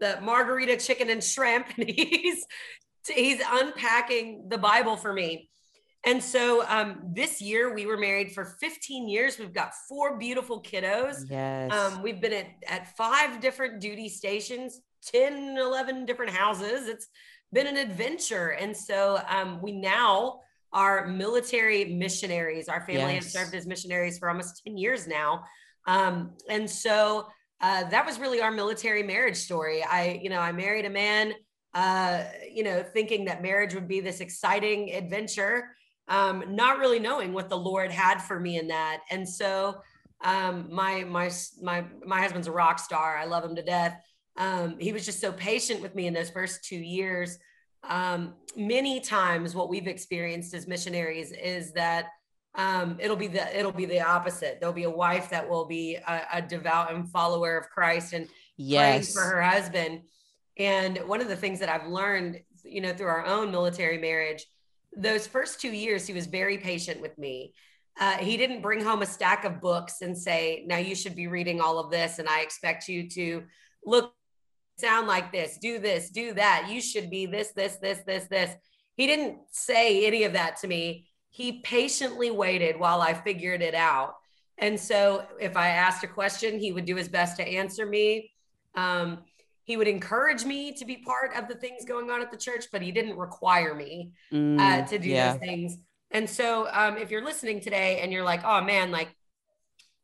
the 0.00 0.18
margarita 0.22 0.78
chicken 0.78 1.10
and 1.10 1.22
shrimp, 1.22 1.66
and 1.78 1.88
he's 1.88 2.46
he's 3.06 3.40
unpacking 3.46 4.48
the 4.48 4.58
Bible 4.58 4.96
for 4.96 5.12
me. 5.12 5.49
And 6.04 6.22
so 6.22 6.64
um, 6.66 7.02
this 7.14 7.42
year 7.42 7.74
we 7.74 7.84
were 7.84 7.98
married 7.98 8.32
for 8.32 8.56
15 8.60 9.08
years. 9.08 9.38
We've 9.38 9.52
got 9.52 9.72
four 9.88 10.18
beautiful 10.18 10.62
kiddos. 10.62 11.24
Yes. 11.28 11.72
Um, 11.72 12.02
we've 12.02 12.20
been 12.20 12.32
at, 12.32 12.46
at 12.66 12.96
five 12.96 13.40
different 13.40 13.80
duty 13.80 14.08
stations, 14.08 14.80
10, 15.06 15.58
11 15.58 16.06
different 16.06 16.32
houses. 16.32 16.88
It's 16.88 17.08
been 17.52 17.66
an 17.66 17.76
adventure. 17.76 18.48
And 18.48 18.74
so 18.74 19.20
um, 19.28 19.60
we 19.60 19.72
now 19.72 20.40
are 20.72 21.06
military 21.06 21.84
missionaries. 21.84 22.68
Our 22.68 22.80
family 22.80 23.14
yes. 23.14 23.24
has 23.24 23.32
served 23.32 23.54
as 23.54 23.66
missionaries 23.66 24.18
for 24.18 24.30
almost 24.30 24.62
10 24.64 24.78
years 24.78 25.06
now. 25.06 25.44
Um, 25.86 26.32
and 26.48 26.70
so 26.70 27.26
uh, 27.60 27.84
that 27.90 28.06
was 28.06 28.18
really 28.18 28.40
our 28.40 28.50
military 28.50 29.02
marriage 29.02 29.36
story. 29.36 29.82
I, 29.82 30.18
you 30.22 30.30
know, 30.30 30.38
I 30.38 30.52
married 30.52 30.86
a 30.86 30.90
man, 30.90 31.34
uh, 31.74 32.24
you 32.50 32.62
know, 32.62 32.82
thinking 32.82 33.26
that 33.26 33.42
marriage 33.42 33.74
would 33.74 33.88
be 33.88 34.00
this 34.00 34.20
exciting 34.20 34.94
adventure 34.94 35.76
um, 36.10 36.44
not 36.48 36.78
really 36.78 36.98
knowing 36.98 37.32
what 37.32 37.48
the 37.48 37.56
Lord 37.56 37.90
had 37.90 38.20
for 38.20 38.38
me 38.38 38.58
in 38.58 38.68
that. 38.68 39.00
And 39.10 39.26
so 39.26 39.80
um, 40.22 40.68
my 40.70 41.04
my 41.04 41.30
my 41.62 41.84
my 42.04 42.20
husband's 42.20 42.48
a 42.48 42.52
rock 42.52 42.78
star. 42.78 43.16
I 43.16 43.24
love 43.24 43.44
him 43.44 43.54
to 43.56 43.62
death. 43.62 43.96
Um, 44.36 44.76
he 44.78 44.92
was 44.92 45.06
just 45.06 45.20
so 45.20 45.32
patient 45.32 45.80
with 45.80 45.94
me 45.94 46.06
in 46.06 46.12
those 46.12 46.28
first 46.28 46.64
two 46.64 46.76
years. 46.76 47.38
Um, 47.88 48.34
many 48.56 49.00
times, 49.00 49.54
what 49.54 49.70
we've 49.70 49.86
experienced 49.86 50.52
as 50.52 50.66
missionaries 50.66 51.32
is 51.32 51.72
that 51.72 52.06
um, 52.56 52.96
it'll 53.00 53.16
be 53.16 53.28
the 53.28 53.58
it'll 53.58 53.72
be 53.72 53.86
the 53.86 54.00
opposite. 54.00 54.58
There'll 54.60 54.74
be 54.74 54.82
a 54.82 54.90
wife 54.90 55.30
that 55.30 55.48
will 55.48 55.64
be 55.64 55.94
a, 55.94 56.22
a 56.34 56.42
devout 56.42 56.92
and 56.92 57.08
follower 57.08 57.56
of 57.56 57.70
Christ 57.70 58.12
and 58.12 58.28
yes. 58.56 58.80
praying 58.80 59.02
for 59.14 59.36
her 59.36 59.42
husband. 59.42 60.02
And 60.58 60.98
one 61.06 61.20
of 61.20 61.28
the 61.28 61.36
things 61.36 61.60
that 61.60 61.68
I've 61.68 61.86
learned, 61.86 62.40
you 62.64 62.80
know, 62.80 62.92
through 62.92 63.06
our 63.06 63.24
own 63.24 63.52
military 63.52 63.96
marriage 63.96 64.44
those 64.96 65.26
first 65.26 65.60
two 65.60 65.72
years, 65.72 66.06
he 66.06 66.12
was 66.12 66.26
very 66.26 66.58
patient 66.58 67.00
with 67.00 67.16
me. 67.18 67.54
Uh, 67.98 68.16
he 68.16 68.36
didn't 68.36 68.62
bring 68.62 68.82
home 68.82 69.02
a 69.02 69.06
stack 69.06 69.44
of 69.44 69.60
books 69.60 70.00
and 70.00 70.16
say, 70.16 70.64
now 70.66 70.78
you 70.78 70.94
should 70.94 71.14
be 71.14 71.26
reading 71.26 71.60
all 71.60 71.78
of 71.78 71.90
this. 71.90 72.18
And 72.18 72.28
I 72.28 72.40
expect 72.40 72.88
you 72.88 73.08
to 73.10 73.44
look, 73.84 74.14
sound 74.78 75.06
like 75.06 75.32
this, 75.32 75.58
do 75.58 75.78
this, 75.78 76.10
do 76.10 76.32
that. 76.34 76.68
You 76.70 76.80
should 76.80 77.10
be 77.10 77.26
this, 77.26 77.52
this, 77.52 77.76
this, 77.76 77.98
this, 78.06 78.24
this. 78.30 78.54
He 78.96 79.06
didn't 79.06 79.38
say 79.50 80.06
any 80.06 80.24
of 80.24 80.32
that 80.32 80.56
to 80.58 80.68
me. 80.68 81.08
He 81.28 81.60
patiently 81.60 82.30
waited 82.30 82.78
while 82.78 83.00
I 83.00 83.14
figured 83.14 83.62
it 83.62 83.74
out. 83.74 84.14
And 84.58 84.78
so 84.78 85.24
if 85.38 85.56
I 85.56 85.68
asked 85.68 86.04
a 86.04 86.08
question, 86.08 86.58
he 86.58 86.72
would 86.72 86.84
do 86.84 86.96
his 86.96 87.08
best 87.08 87.36
to 87.36 87.46
answer 87.46 87.86
me. 87.86 88.30
Um, 88.74 89.24
he 89.64 89.76
would 89.76 89.88
encourage 89.88 90.44
me 90.44 90.72
to 90.74 90.84
be 90.84 90.98
part 90.98 91.34
of 91.36 91.48
the 91.48 91.54
things 91.54 91.84
going 91.84 92.10
on 92.10 92.22
at 92.22 92.30
the 92.30 92.36
church, 92.36 92.66
but 92.72 92.82
he 92.82 92.92
didn't 92.92 93.16
require 93.16 93.74
me 93.74 94.12
uh, 94.58 94.62
Mm, 94.62 94.82
uh, 94.82 94.86
to 94.86 94.98
do 94.98 95.08
yeah. 95.08 95.32
those 95.32 95.36
things. 95.36 95.76
And 96.10 96.28
so, 96.28 96.68
um, 96.72 96.96
if 96.96 97.10
you're 97.10 97.24
listening 97.24 97.60
today 97.60 98.00
and 98.00 98.12
you're 98.12 98.24
like, 98.24 98.42
oh 98.44 98.60
man, 98.62 98.90
like 98.90 99.14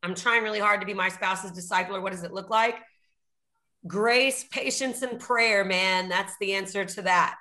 I'm 0.03 0.15
trying 0.15 0.43
really 0.43 0.59
hard 0.59 0.81
to 0.81 0.87
be 0.87 0.93
my 0.93 1.09
spouse's 1.09 1.51
discipler, 1.51 2.01
what 2.01 2.11
does 2.11 2.23
it 2.23 2.33
look 2.33 2.49
like? 2.49 2.75
Grace, 3.87 4.43
patience, 4.43 5.01
and 5.01 5.19
prayer, 5.19 5.63
man. 5.63 6.09
That's 6.09 6.37
the 6.39 6.53
answer 6.53 6.85
to 6.85 7.01
that. 7.03 7.37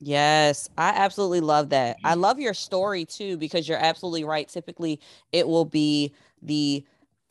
Yes, 0.00 0.68
I 0.76 0.90
absolutely 0.90 1.40
love 1.40 1.70
that. 1.70 1.98
I 2.04 2.14
love 2.14 2.38
your 2.38 2.52
story 2.54 3.04
too 3.04 3.36
because 3.38 3.68
you're 3.68 3.78
absolutely 3.78 4.24
right. 4.24 4.48
Typically, 4.48 5.00
it 5.32 5.46
will 5.48 5.64
be 5.64 6.12
the 6.42 6.84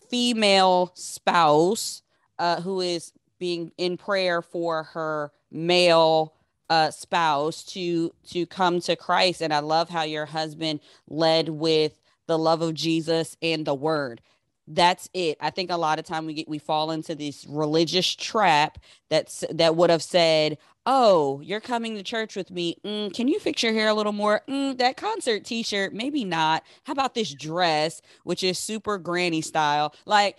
female 0.10 0.92
spouse 0.96 2.02
uh, 2.40 2.62
who 2.62 2.82
is 2.82 3.12
being 3.44 3.74
in 3.78 3.98
prayer 3.98 4.42
for 4.42 4.84
her 4.84 5.30
male 5.52 6.34
uh, 6.70 6.90
spouse 6.92 7.62
to 7.66 8.10
to 8.30 8.46
come 8.46 8.80
to 8.80 8.96
Christ. 8.96 9.42
And 9.42 9.54
I 9.54 9.60
love 9.60 9.90
how 9.90 10.04
your 10.04 10.26
husband 10.26 10.80
led 11.10 11.50
with 11.50 12.00
the 12.26 12.40
love 12.40 12.62
of 12.62 12.74
Jesus 12.74 13.36
and 13.42 13.66
the 13.66 13.76
Word. 13.76 14.22
That's 14.66 15.10
it. 15.14 15.38
I 15.42 15.50
think 15.50 15.72
a 15.72 15.76
lot 15.76 16.00
of 16.00 16.06
time 16.06 16.26
we 16.26 16.36
get 16.36 16.48
we 16.48 16.58
fall 16.58 16.92
into 16.92 17.16
this 17.16 17.46
religious 17.50 18.16
trap 18.16 18.78
that's 19.10 19.44
that 19.52 19.76
would 19.76 19.90
have 19.90 20.02
said, 20.02 20.58
oh, 20.86 21.42
you're 21.44 21.60
coming 21.60 21.98
to 21.98 22.04
church 22.04 22.38
with 22.38 22.50
me. 22.50 22.78
Mm, 22.86 23.14
can 23.14 23.28
you 23.28 23.42
fix 23.42 23.62
your 23.62 23.74
hair 23.74 23.90
a 23.90 23.94
little 23.94 24.14
more? 24.14 24.40
Mm, 24.48 24.78
that 24.78 24.96
concert 24.96 25.44
t 25.44 25.64
shirt, 25.64 25.94
maybe 25.94 26.24
not. 26.24 26.64
How 26.86 26.94
about 26.94 27.14
this 27.14 27.34
dress, 27.34 28.02
which 28.24 28.42
is 28.42 28.58
super 28.58 28.98
granny 28.98 29.42
style? 29.42 29.94
Like, 30.06 30.38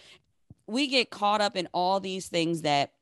we 0.67 0.87
get 0.87 1.11
caught 1.11 1.43
up 1.43 1.55
in 1.55 1.69
all 1.75 2.01
these 2.01 2.29
things 2.29 2.63
that 2.63 2.94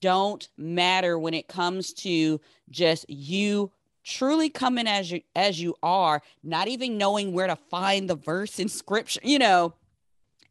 don't 0.00 0.48
matter 0.56 1.18
when 1.18 1.34
it 1.34 1.48
comes 1.48 1.92
to 1.92 2.40
just 2.70 3.08
you 3.08 3.70
truly 4.02 4.48
coming 4.48 4.86
as 4.86 5.10
you 5.10 5.20
as 5.36 5.60
you 5.60 5.74
are 5.82 6.22
not 6.42 6.68
even 6.68 6.96
knowing 6.96 7.32
where 7.32 7.46
to 7.46 7.54
find 7.54 8.08
the 8.08 8.14
verse 8.14 8.58
in 8.58 8.68
scripture 8.68 9.20
you 9.22 9.38
know 9.38 9.74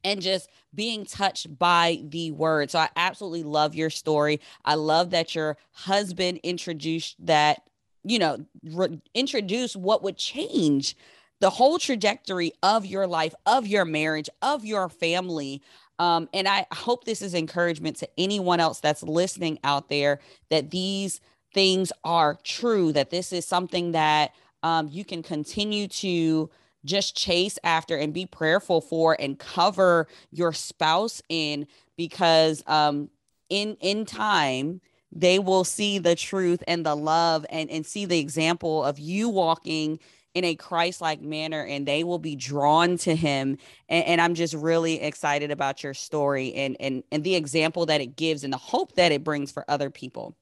and 0.03 0.21
just 0.21 0.49
being 0.73 1.05
touched 1.05 1.57
by 1.57 2.01
the 2.03 2.31
word. 2.31 2.71
So 2.71 2.79
I 2.79 2.89
absolutely 2.95 3.43
love 3.43 3.75
your 3.75 3.89
story. 3.89 4.39
I 4.63 4.75
love 4.75 5.11
that 5.11 5.35
your 5.35 5.57
husband 5.71 6.39
introduced 6.43 7.15
that, 7.25 7.63
you 8.03 8.19
know, 8.19 8.45
re- 8.63 9.01
introduced 9.13 9.75
what 9.75 10.03
would 10.03 10.17
change 10.17 10.95
the 11.39 11.49
whole 11.49 11.79
trajectory 11.79 12.51
of 12.61 12.85
your 12.85 13.07
life, 13.07 13.33
of 13.45 13.65
your 13.65 13.85
marriage, 13.85 14.29
of 14.41 14.65
your 14.65 14.89
family. 14.89 15.61
Um, 16.00 16.29
and 16.34 16.48
I 16.48 16.65
hope 16.72 17.03
this 17.03 17.22
is 17.22 17.34
encouragement 17.34 17.98
to 17.98 18.10
anyone 18.18 18.60
else 18.60 18.79
that's 18.79 19.03
listening 19.03 19.60
out 19.63 19.89
there 19.89 20.20
that 20.50 20.72
these 20.72 21.22
things 21.53 21.91
are 22.03 22.38
true, 22.44 22.91
that 22.94 23.10
this 23.10 23.34
is 23.34 23.46
something 23.46 23.91
that 23.91 24.32
um, 24.63 24.88
you 24.89 25.06
can 25.06 25.22
continue 25.22 25.88
to 25.88 26.50
just 26.86 27.15
chase 27.15 27.60
after 27.63 27.98
and 27.98 28.13
be 28.13 28.25
prayerful 28.25 28.82
for 28.82 29.15
and 29.20 29.38
cover 29.38 30.08
your 30.32 30.53
spouse 30.53 31.22
in 31.27 31.68
because 31.98 32.63
um 32.68 33.10
in 33.50 33.75
in 33.82 34.06
time 34.06 34.79
they 35.12 35.39
will 35.39 35.63
see 35.65 35.98
the 36.00 36.15
truth 36.15 36.63
and 36.68 36.86
the 36.86 36.96
love 36.96 37.46
and 37.50 37.70
and 37.70 37.86
see 37.86 38.06
the 38.06 38.20
example 38.20 38.84
of 38.84 38.98
you 38.98 39.27
walking 39.27 40.00
in 40.33 40.43
a 40.43 40.55
Christ-like 40.55 41.21
manner 41.21 41.63
and 41.65 41.88
they 41.88 42.03
will 42.03 42.19
be 42.19 42.36
drawn 42.36 42.98
to 42.98 43.15
him 43.15 43.57
and, 43.88 44.05
and 44.05 44.21
I'm 44.21 44.36
just 44.36 44.53
really 44.53 45.01
excited 45.01 45.51
about 45.51 45.83
your 45.83 45.93
story 45.93 46.53
and 46.53 46.77
and 46.79 47.03
and 47.12 47.24
the 47.24 47.36
example 47.36 47.86
that 47.88 48.01
it 48.01 48.15
gives 48.15 48.43
and 48.43 48.53
the 48.53 48.57
hope 48.57 48.95
that 48.95 49.12
it 49.12 49.24
brings 49.24 49.51
for 49.51 49.65
other 49.69 49.89
people. 49.89 50.36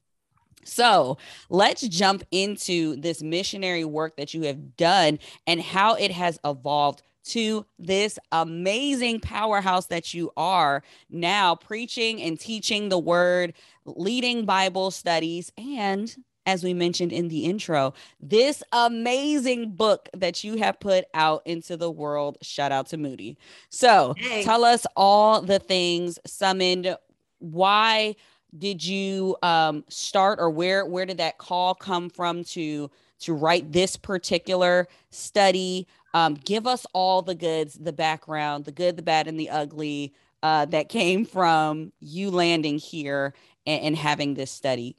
So 0.63 1.17
let's 1.50 1.88
jump 1.88 2.24
into 2.32 2.98
this 2.98 3.24
missionary 3.24 3.86
work 3.86 4.17
that 4.17 4.34
you 4.34 4.44
have 4.44 4.75
done 4.75 5.20
and 5.46 5.62
how 5.62 5.96
it 5.96 6.12
has 6.12 6.39
evolved 6.44 7.03
to 7.27 7.65
this 7.77 8.17
amazing 8.32 9.20
powerhouse 9.20 9.88
that 9.88 10.13
you 10.13 10.32
are 10.38 10.84
now 11.10 11.56
preaching 11.56 12.22
and 12.22 12.39
teaching 12.39 12.89
the 12.89 13.00
word, 13.00 13.53
leading 13.86 14.46
Bible 14.46 14.91
studies, 14.91 15.51
and 15.58 16.15
as 16.48 16.63
we 16.63 16.74
mentioned 16.74 17.12
in 17.12 17.27
the 17.27 17.44
intro, 17.46 17.94
this 18.22 18.63
amazing 18.72 19.72
book 19.72 20.10
that 20.13 20.44
you 20.46 20.58
have 20.58 20.80
put 20.80 21.06
out 21.13 21.46
into 21.46 21.75
the 21.75 21.92
world. 21.92 22.38
Shout 22.42 22.72
out 22.72 22.88
to 22.88 22.98
Moody. 22.98 23.38
So 23.70 24.16
tell 24.44 24.63
us 24.63 24.88
all 24.96 25.42
the 25.42 25.60
things 25.60 26.18
summoned. 26.25 26.98
Why 27.39 28.16
did 28.58 28.84
you 28.84 29.36
um, 29.44 29.84
start, 29.89 30.39
or 30.39 30.50
where 30.50 30.86
where 30.86 31.06
did 31.06 31.18
that 31.18 31.38
call 31.38 31.75
come 31.75 32.10
from 32.10 32.46
to 32.46 32.89
to 33.20 33.34
write 33.34 33.74
this 33.74 33.98
particular 33.98 34.88
study? 35.12 35.86
Um, 36.13 36.36
give 36.36 36.66
us 36.66 36.88
all 36.94 37.22
the 37.22 37.36
goods, 37.36 37.75
the 37.75 37.94
background, 37.94 38.63
the 38.63 38.72
good, 38.72 38.96
the 38.96 39.04
bad, 39.04 39.27
and 39.27 39.38
the 39.38 39.50
ugly 39.50 40.13
uh, 40.42 40.66
that 40.68 40.88
came 40.88 41.25
from 41.25 41.92
you 42.00 42.32
landing 42.32 42.80
here 42.80 43.34
and, 43.66 43.84
and 43.84 43.96
having 43.98 44.34
this 44.34 44.50
study. 44.50 44.96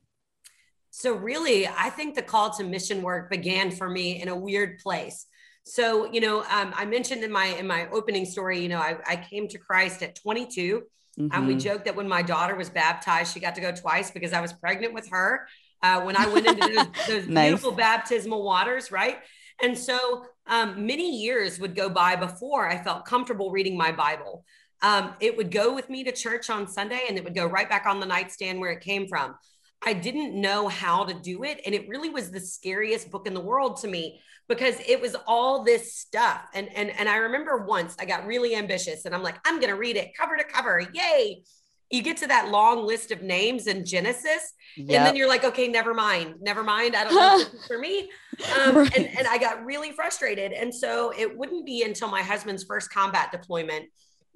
So 0.99 1.14
really, 1.14 1.64
I 1.69 1.90
think 1.90 2.17
the 2.17 2.23
call 2.23 2.50
to 2.55 2.64
mission 2.64 3.02
work 3.02 3.31
began 3.31 3.71
for 3.71 3.88
me 3.88 4.21
in 4.21 4.26
a 4.26 4.35
weird 4.37 4.81
place. 4.81 5.26
So, 5.62 6.12
you 6.12 6.21
know, 6.21 6.40
um, 6.40 6.75
I 6.75 6.87
mentioned 6.87 7.23
in 7.23 7.31
my 7.31 7.45
in 7.45 7.69
my 7.69 7.88
opening 7.90 8.25
story, 8.25 8.59
you 8.59 8.69
know, 8.69 8.81
I, 8.81 8.97
I 9.07 9.14
came 9.14 9.47
to 9.47 9.59
Christ 9.59 10.02
at 10.02 10.17
22. 10.17 10.83
Mhm. 11.17 11.31
And 11.33 11.47
we 11.47 11.55
joked 11.55 11.85
that 11.85 11.95
when 11.95 12.09
my 12.09 12.23
daughter 12.23 12.57
was 12.57 12.69
baptized, 12.69 13.33
she 13.33 13.38
got 13.38 13.55
to 13.55 13.61
go 13.61 13.71
twice 13.71 14.11
because 14.11 14.33
I 14.33 14.40
was 14.40 14.52
pregnant 14.52 14.93
with 14.93 15.09
her 15.11 15.47
uh, 15.85 16.00
when 16.02 16.17
I 16.17 16.26
went 16.26 16.49
into 16.49 16.67
those, 16.67 16.87
those 17.07 17.28
Nice. 17.28 17.47
beautiful 17.47 17.71
baptismal 17.71 18.43
waters, 18.43 18.90
right? 18.90 19.19
And 19.62 19.78
so 19.78 20.25
um, 20.49 20.85
many 20.85 21.23
years 21.23 21.61
would 21.61 21.76
go 21.76 21.88
by 21.88 22.17
before 22.17 22.69
I 22.69 22.83
felt 22.83 23.05
comfortable 23.05 23.52
reading 23.52 23.76
my 23.76 23.93
Bible. 23.93 24.45
Um, 24.83 25.14
it 25.21 25.37
would 25.37 25.52
go 25.52 25.75
with 25.75 25.88
me 25.90 26.02
to 26.05 26.12
church 26.12 26.50
on 26.50 26.67
Sunday 26.67 27.02
and 27.09 27.17
it 27.17 27.23
would 27.23 27.37
go 27.37 27.47
right 27.47 27.69
back 27.69 27.87
on 27.87 28.00
the 28.00 28.07
nightstand 28.07 28.59
where 28.59 28.73
it 28.73 28.81
came 28.81 29.07
from. 29.07 29.37
I 29.85 29.92
didn't 29.92 30.35
know 30.40 30.68
how 30.68 31.04
to 31.04 31.14
do 31.14 31.44
it. 31.44 31.61
And 31.64 31.75
it 31.75 31.88
really 31.88 32.11
was 32.11 32.30
the 32.30 32.40
scariest 32.40 33.11
book 33.11 33.26
in 33.26 33.35
the 33.35 33.40
world 33.40 33.76
to 33.78 33.88
me 33.88 34.20
because 34.49 34.75
it 34.87 35.00
was 35.00 35.14
all 35.26 35.62
this 35.64 35.97
stuff. 35.97 36.42
And, 36.54 36.68
and, 36.75 36.90
and 36.90 37.08
I 37.08 37.16
remember 37.16 37.58
once 37.64 37.94
I 38.00 38.04
got 38.04 38.26
really 38.26 38.56
ambitious 38.56 39.04
and 39.04 39.14
I'm 39.14 39.23
like, 39.23 39.37
I'm 39.44 39.56
going 39.61 39.73
to 39.73 39.78
read 39.78 39.97
it 39.97 40.16
cover 40.18 40.37
to 40.37 40.44
cover. 40.44 40.82
Yay. 40.92 41.42
You 41.90 42.02
get 42.02 42.18
to 42.18 42.26
that 42.26 42.50
long 42.50 42.87
list 42.87 43.12
of 43.12 43.23
names 43.23 43.66
in 43.66 43.87
Genesis, 43.87 44.52
and 44.76 45.06
then 45.06 45.16
you're 45.16 45.26
like, 45.28 45.42
okay, 45.44 45.68
never 45.68 45.94
mind, 45.94 46.35
never 46.42 46.62
mind. 46.62 46.94
I 46.94 47.04
don't 47.04 47.14
know 47.14 47.40
if 47.40 47.50
this 47.50 47.61
is 47.62 47.66
for 47.66 47.78
me. 47.78 48.11
Um, 48.56 48.76
Right. 48.76 48.97
and, 48.97 49.06
and 49.18 49.26
I 49.26 49.37
got 49.38 49.64
really 49.64 49.90
frustrated. 49.90 50.52
And 50.52 50.73
so 50.73 51.12
it 51.18 51.37
wouldn't 51.37 51.66
be 51.66 51.82
until 51.82 52.08
my 52.08 52.23
husband's 52.23 52.62
first 52.62 52.88
combat 52.88 53.32
deployment 53.32 53.87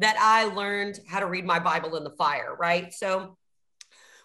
that 0.00 0.16
I 0.18 0.46
learned 0.54 0.98
how 1.06 1.20
to 1.20 1.26
read 1.26 1.44
my 1.44 1.60
Bible 1.60 1.94
in 1.96 2.02
the 2.02 2.10
fire, 2.18 2.56
right? 2.58 2.92
So 2.92 3.36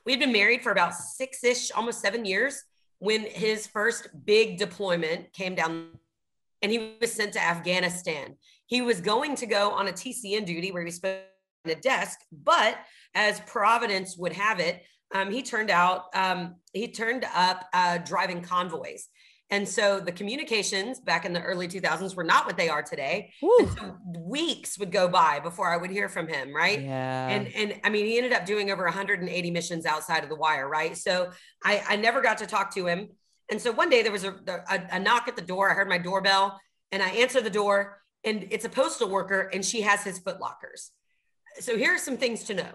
we 0.07 0.13
had 0.13 0.21
been 0.21 0.31
married 0.31 0.63
for 0.63 0.71
about 0.71 0.93
six 0.93 1.43
ish, 1.43 1.69
almost 1.71 1.99
seven 1.99 2.23
years 2.23 2.63
when 2.99 3.25
his 3.25 3.67
first 3.67 4.07
big 4.25 4.57
deployment 4.57 5.33
came 5.33 5.53
down 5.53 5.89
and 6.61 6.71
he 6.71 6.95
was 7.01 7.11
sent 7.11 7.33
to 7.33 7.43
Afghanistan. 7.43 8.37
He 8.67 8.81
was 8.81 9.01
going 9.01 9.35
to 9.35 9.45
go 9.45 9.71
on 9.71 9.89
a 9.89 9.91
TCN 9.91 10.45
duty 10.45 10.71
where 10.71 10.85
he 10.85 10.93
at 11.03 11.25
a 11.65 11.75
desk, 11.75 12.19
but 12.31 12.77
as 13.15 13.41
Providence 13.41 14.15
would 14.17 14.31
have 14.31 14.61
it, 14.61 14.81
um, 15.13 15.29
he 15.29 15.43
turned 15.43 15.69
out, 15.69 16.05
um, 16.15 16.55
he 16.71 16.87
turned 16.87 17.25
up 17.35 17.65
uh, 17.73 17.97
driving 17.97 18.41
convoys. 18.41 19.09
And 19.49 19.67
so 19.67 19.99
the 20.01 20.11
communications 20.11 20.99
back 20.99 21.23
in 21.23 21.31
the 21.31 21.41
early 21.41 21.67
2000s 21.69 22.15
were 22.15 22.23
not 22.23 22.45
what 22.45 22.57
they 22.57 22.67
are 22.67 22.83
today. 22.83 23.31
And 23.59 23.69
so 23.69 23.97
weeks 24.17 24.77
would 24.77 24.91
go 24.91 25.07
by 25.07 25.39
before 25.39 25.71
I 25.71 25.77
would 25.77 25.89
hear 25.89 26.09
from 26.09 26.27
him, 26.27 26.53
right? 26.53 26.81
Yeah. 26.81 27.29
and 27.29 27.47
and 27.55 27.79
i 27.83 27.89
mean 27.89 28.05
he 28.05 28.17
ended 28.17 28.33
up 28.33 28.45
doing 28.45 28.71
over 28.71 28.83
180 28.83 29.51
missions 29.51 29.85
outside 29.85 30.23
of 30.23 30.29
the 30.29 30.35
wire 30.35 30.67
right? 30.67 30.97
So 30.97 31.31
i 31.63 31.81
i 31.87 31.95
never 31.95 32.21
got 32.21 32.37
to 32.39 32.45
talk 32.45 32.73
to 32.75 32.87
him. 32.87 33.09
And 33.49 33.61
so 33.61 33.71
one 33.71 33.89
day 33.89 34.01
there 34.03 34.11
was 34.11 34.25
a, 34.25 34.35
a, 34.69 34.81
a 34.91 34.99
knock 34.99 35.29
at 35.29 35.37
the 35.37 35.41
door. 35.41 35.71
I 35.71 35.73
heard 35.73 35.87
my 35.87 35.97
doorbell 35.97 36.59
and 36.91 37.01
i 37.01 37.09
answer 37.09 37.41
the 37.41 37.49
door 37.49 38.01
and 38.23 38.47
it's 38.51 38.65
a 38.65 38.69
postal 38.69 39.09
worker 39.09 39.49
and 39.53 39.63
she 39.63 39.81
has 39.81 40.03
his 40.03 40.19
foot 40.19 40.41
lockers. 40.41 40.91
So 41.59 41.77
here 41.77 41.95
are 41.95 41.97
some 41.97 42.17
things 42.17 42.43
to 42.45 42.53
know. 42.53 42.73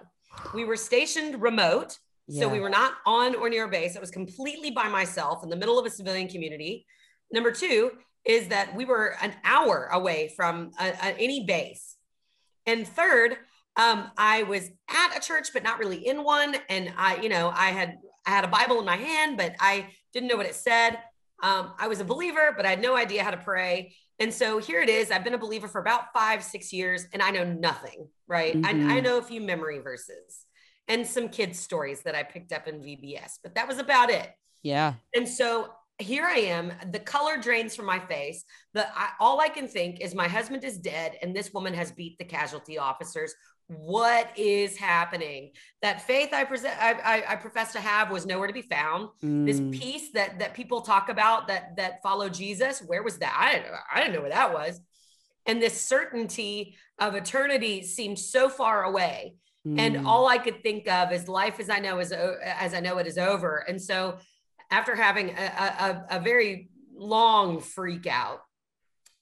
We 0.55 0.64
were 0.64 0.76
stationed 0.76 1.43
remote 1.43 1.99
so 2.31 2.49
we 2.49 2.61
were 2.61 2.71
not 2.71 2.95
on 3.05 3.35
or 3.35 3.49
near 3.50 3.64
a 3.64 3.69
base 3.69 3.97
i 3.97 4.00
was 4.00 4.11
completely 4.11 4.71
by 4.71 4.88
myself 4.88 5.43
in 5.43 5.49
the 5.50 5.57
middle 5.57 5.79
of 5.79 5.85
a 5.87 5.91
civilian 5.91 6.29
community 6.29 6.87
number 7.33 7.50
two 7.50 7.91
is 8.25 8.49
that 8.49 8.75
we 8.75 8.85
were 8.85 9.17
an 9.21 9.35
hour 9.45 9.88
away 9.93 10.29
from 10.37 10.71
uh 10.79 10.93
uh 11.02 11.12
any 11.19 11.45
base 11.45 11.97
and 12.67 12.87
third 12.87 13.37
um, 13.76 14.11
I 14.19 14.43
was 14.43 14.71
at 14.91 15.17
a 15.17 15.21
church, 15.21 15.49
but 15.55 15.62
not 15.62 15.79
really 15.79 16.07
in 16.07 16.25
one. 16.25 16.55
And 16.69 16.93
I, 16.99 17.17
you 17.23 17.31
know, 17.31 17.50
I 17.55 17.69
had 17.71 17.97
I 18.26 18.31
had 18.31 18.45
a 18.45 18.49
Bible 18.49 18.79
in 18.79 18.85
my 18.85 18.97
hand, 18.97 19.38
but 19.38 19.55
I 19.61 19.88
didn't 20.12 20.29
know 20.29 20.37
what 20.37 20.45
it 20.45 20.55
said. 20.55 20.99
Um, 21.43 21.73
I 21.79 21.88
was 21.88 21.99
a 21.99 22.05
believer, 22.05 22.52
but 22.55 22.67
I 22.67 22.71
had 22.71 22.83
no 22.83 22.95
idea 22.97 23.25
how 23.25 23.31
to 23.31 23.38
pray. 23.38 23.95
And 24.19 24.33
so 24.33 24.59
here 24.59 24.81
it 24.83 24.91
is. 24.91 25.11
I've 25.11 25.25
been 25.25 25.33
a 25.35 25.38
believer 25.38 25.69
for 25.69 25.81
about 25.81 26.12
five, 26.12 26.45
six 26.45 26.73
years, 26.73 27.07
and 27.14 27.23
I 27.23 27.31
know 27.31 27.45
nothing. 27.45 28.09
Right? 28.29 28.57
I, 28.62 28.71
I 28.71 29.00
Mhm. 29.00 29.05
know 29.05 29.19
a 29.19 29.23
few 29.23 29.41
memory 29.41 29.79
verses. 29.79 30.45
And 30.88 31.06
some 31.06 31.28
kids 31.28 31.58
stories 31.58 32.02
that 32.02 32.14
I 32.14 32.22
picked 32.22 32.52
up 32.52 32.68
in 32.68 32.80
VBS, 32.80 33.38
but 33.42 33.54
that 33.54 33.68
was 33.68 33.78
about 33.78 34.10
it. 34.10 34.30
Yeah. 34.62 34.94
And 35.14 35.28
so 35.28 35.70
here 35.98 36.24
I 36.24 36.38
am, 36.38 36.72
the 36.90 36.98
color 36.98 37.36
drains 37.36 37.74
from 37.74 37.86
my 37.86 37.98
face. 37.98 38.44
The 38.74 38.86
I, 38.96 39.10
all 39.20 39.40
I 39.40 39.48
can 39.48 39.68
think 39.68 40.00
is 40.00 40.14
my 40.14 40.28
husband 40.28 40.64
is 40.64 40.78
dead 40.78 41.16
and 41.22 41.34
this 41.34 41.52
woman 41.52 41.74
has 41.74 41.92
beat 41.92 42.18
the 42.18 42.24
casualty 42.24 42.78
officers. 42.78 43.34
What 43.68 44.28
is 44.36 44.76
happening? 44.76 45.52
That 45.80 46.02
faith 46.02 46.30
I 46.32 46.44
present, 46.44 46.74
I, 46.80 46.92
I, 46.92 47.32
I 47.32 47.36
profess 47.36 47.72
to 47.72 47.80
have 47.80 48.10
was 48.10 48.26
nowhere 48.26 48.48
to 48.48 48.52
be 48.52 48.62
found. 48.62 49.08
Mm. 49.22 49.46
This 49.46 49.60
peace 49.80 50.10
that 50.12 50.38
that 50.40 50.52
people 50.52 50.82
talk 50.82 51.08
about 51.08 51.48
that 51.48 51.76
that 51.76 52.02
follow 52.02 52.28
Jesus, 52.28 52.82
where 52.86 53.02
was 53.02 53.18
that? 53.18 53.34
I 53.38 53.52
didn't, 53.52 53.74
I 53.94 54.00
didn't 54.00 54.14
know 54.14 54.20
where 54.20 54.30
that 54.30 54.52
was. 54.52 54.80
And 55.46 55.60
this 55.60 55.80
certainty 55.80 56.76
of 56.98 57.14
eternity 57.14 57.82
seemed 57.82 58.18
so 58.18 58.48
far 58.48 58.84
away. 58.84 59.34
Mm. 59.66 59.78
And 59.78 60.07
all 60.07 60.26
I 60.26 60.38
could 60.38 60.62
think 60.62 60.88
of 60.88 61.12
is 61.12 61.28
life 61.28 61.61
as 61.61 61.71
I 61.71 61.78
know 61.78 62.00
is 62.00 62.12
as 62.12 62.75
I 62.75 62.81
know 62.81 62.99
it 62.99 63.07
is 63.07 63.19
over. 63.19 63.64
And 63.69 63.81
so 63.81 64.19
after 64.71 64.95
having 64.95 65.31
a, 65.31 66.04
a, 66.11 66.16
a 66.16 66.21
very 66.21 66.71
long 66.95 67.61
freak 67.61 68.07
out, 68.07 68.40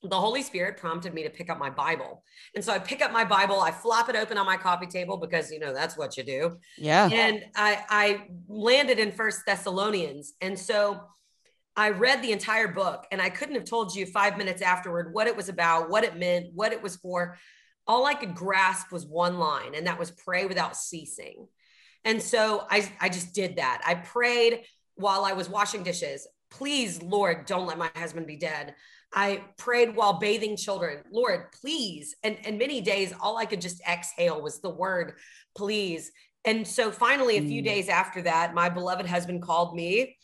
the 0.03 0.19
Holy 0.19 0.41
Spirit 0.43 0.79
prompted 0.79 1.13
me 1.13 1.25
to 1.25 1.31
pick 1.31 1.51
up 1.51 1.59
my 1.59 1.69
Bible. 1.69 2.25
And 2.55 2.65
so 2.65 2.73
I 2.73 2.79
pick 2.79 3.03
up 3.03 3.13
my 3.13 3.25
Bible, 3.25 3.61
I 3.61 3.71
flop 3.71 4.09
it 4.09 4.17
open 4.17 4.39
on 4.39 4.47
my 4.47 4.57
coffee 4.57 4.87
table 4.87 5.19
because 5.19 5.51
you 5.51 5.59
know 5.59 5.75
that's 5.75 5.97
what 5.97 6.17
you 6.17 6.23
do. 6.23 6.59
Yeah. 6.79 7.09
And 7.13 7.45
I 7.55 7.85
I 7.91 8.23
landed 8.49 8.99
in 8.99 9.13
First 9.13 9.43
Thessalonians. 9.45 10.33
And 10.41 10.59
so 10.59 11.03
I 11.77 11.91
read 11.91 12.23
the 12.23 12.33
entire 12.33 12.69
book 12.69 13.07
and 13.13 13.21
I 13.21 13.29
couldn't 13.29 13.55
have 13.55 13.65
told 13.65 13.95
you 13.95 14.05
5 14.07 14.37
minutes 14.37 14.61
afterward 14.61 15.15
what 15.15 15.27
it 15.27 15.37
was 15.37 15.49
about, 15.49 15.89
what 15.89 16.03
it 16.05 16.17
meant, 16.17 16.47
what 16.55 16.73
it 16.73 16.83
was 16.83 16.97
for. 16.97 17.37
All 17.91 18.07
I 18.07 18.15
could 18.15 18.37
grasp 18.37 18.93
was 18.93 19.05
one 19.05 19.41
line 19.41 19.75
and 19.75 19.89
that 19.89 19.99
was 19.99 20.13
pray 20.13 20.47
without 20.47 20.77
ceasing. 20.77 21.49
And 22.05 22.23
so 22.23 22.65
I 22.71 22.89
I 23.01 23.09
just 23.09 23.35
did 23.35 23.57
that. 23.57 23.83
I 23.85 23.97
prayed 23.97 24.63
while 24.95 25.25
I 25.25 25.33
was 25.33 25.49
washing 25.49 25.83
dishes. 25.83 26.29
Please, 26.53 27.03
Lord, 27.03 27.47
don't 27.47 27.67
let 27.67 27.79
my 27.79 27.91
husband 27.97 28.29
be 28.29 28.37
dead. 28.37 28.77
I 29.13 29.43
prayed 29.59 29.97
while 29.97 30.21
bathing 30.21 30.57
children. 30.57 30.99
Lord, 31.11 31.51
please. 31.61 32.15
And, 32.23 32.39
and 32.45 32.61
many 32.61 32.81
days, 32.81 33.13
all 33.21 33.37
I 33.37 33.45
could 33.45 33.61
just 33.61 33.83
exhale 33.89 34.41
was 34.41 34.61
the 34.61 34.71
word, 34.71 35.15
please. 35.57 36.13
And 36.45 36.67
so 36.67 36.93
finally, 36.93 37.39
a 37.39 37.43
few 37.43 37.61
mm. 37.61 37.65
days 37.65 37.89
after 37.89 38.23
that, 38.23 38.55
my 38.55 38.69
beloved 38.69 39.07
husband 39.07 39.43
called 39.43 39.75
me. 39.75 40.17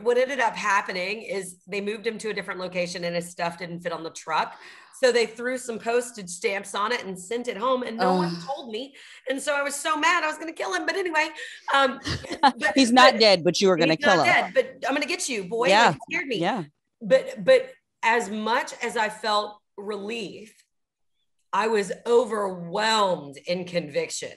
What 0.00 0.16
ended 0.16 0.40
up 0.40 0.56
happening 0.56 1.22
is 1.22 1.56
they 1.66 1.80
moved 1.80 2.06
him 2.06 2.16
to 2.18 2.30
a 2.30 2.34
different 2.34 2.60
location 2.60 3.04
and 3.04 3.14
his 3.14 3.28
stuff 3.28 3.58
didn't 3.58 3.80
fit 3.80 3.92
on 3.92 4.02
the 4.02 4.10
truck. 4.10 4.56
So 5.00 5.12
they 5.12 5.26
threw 5.26 5.58
some 5.58 5.78
postage 5.78 6.30
stamps 6.30 6.74
on 6.74 6.90
it 6.90 7.04
and 7.04 7.18
sent 7.18 7.48
it 7.48 7.56
home, 7.58 7.82
and 7.82 7.98
no 7.98 8.10
oh. 8.10 8.16
one 8.16 8.40
told 8.40 8.70
me. 8.70 8.94
And 9.28 9.40
so 9.40 9.54
I 9.54 9.62
was 9.62 9.74
so 9.74 9.94
mad, 9.98 10.24
I 10.24 10.26
was 10.26 10.36
going 10.36 10.48
to 10.48 10.54
kill 10.54 10.72
him. 10.72 10.86
But 10.86 10.96
anyway, 10.96 11.28
um, 11.74 12.00
but, 12.40 12.72
he's 12.74 12.92
not 12.92 13.12
but, 13.12 13.20
dead, 13.20 13.44
but 13.44 13.60
you 13.60 13.68
were 13.68 13.76
going 13.76 13.90
to 13.90 13.96
kill 13.96 14.22
him. 14.22 14.24
Dead, 14.24 14.52
but 14.54 14.88
I'm 14.88 14.94
going 14.94 15.02
to 15.02 15.08
get 15.08 15.28
you, 15.28 15.44
boy. 15.44 15.68
Yeah, 15.68 15.88
like, 15.88 15.98
scared 16.10 16.26
me. 16.26 16.38
Yeah. 16.38 16.64
But 17.02 17.44
but 17.44 17.70
as 18.02 18.30
much 18.30 18.72
as 18.82 18.96
I 18.96 19.10
felt 19.10 19.60
relief, 19.76 20.54
I 21.52 21.68
was 21.68 21.92
overwhelmed 22.06 23.36
in 23.46 23.66
conviction. 23.66 24.32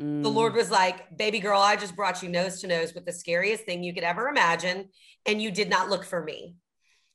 Mm. 0.00 0.22
The 0.22 0.30
Lord 0.30 0.54
was 0.54 0.70
like, 0.70 1.16
baby 1.16 1.40
girl, 1.40 1.60
I 1.60 1.76
just 1.76 1.96
brought 1.96 2.22
you 2.22 2.28
nose 2.28 2.60
to 2.60 2.66
nose 2.66 2.94
with 2.94 3.06
the 3.06 3.12
scariest 3.12 3.64
thing 3.64 3.82
you 3.82 3.94
could 3.94 4.04
ever 4.04 4.28
imagine. 4.28 4.88
And 5.24 5.40
you 5.40 5.50
did 5.50 5.68
not 5.68 5.88
look 5.88 6.04
for 6.04 6.22
me. 6.22 6.56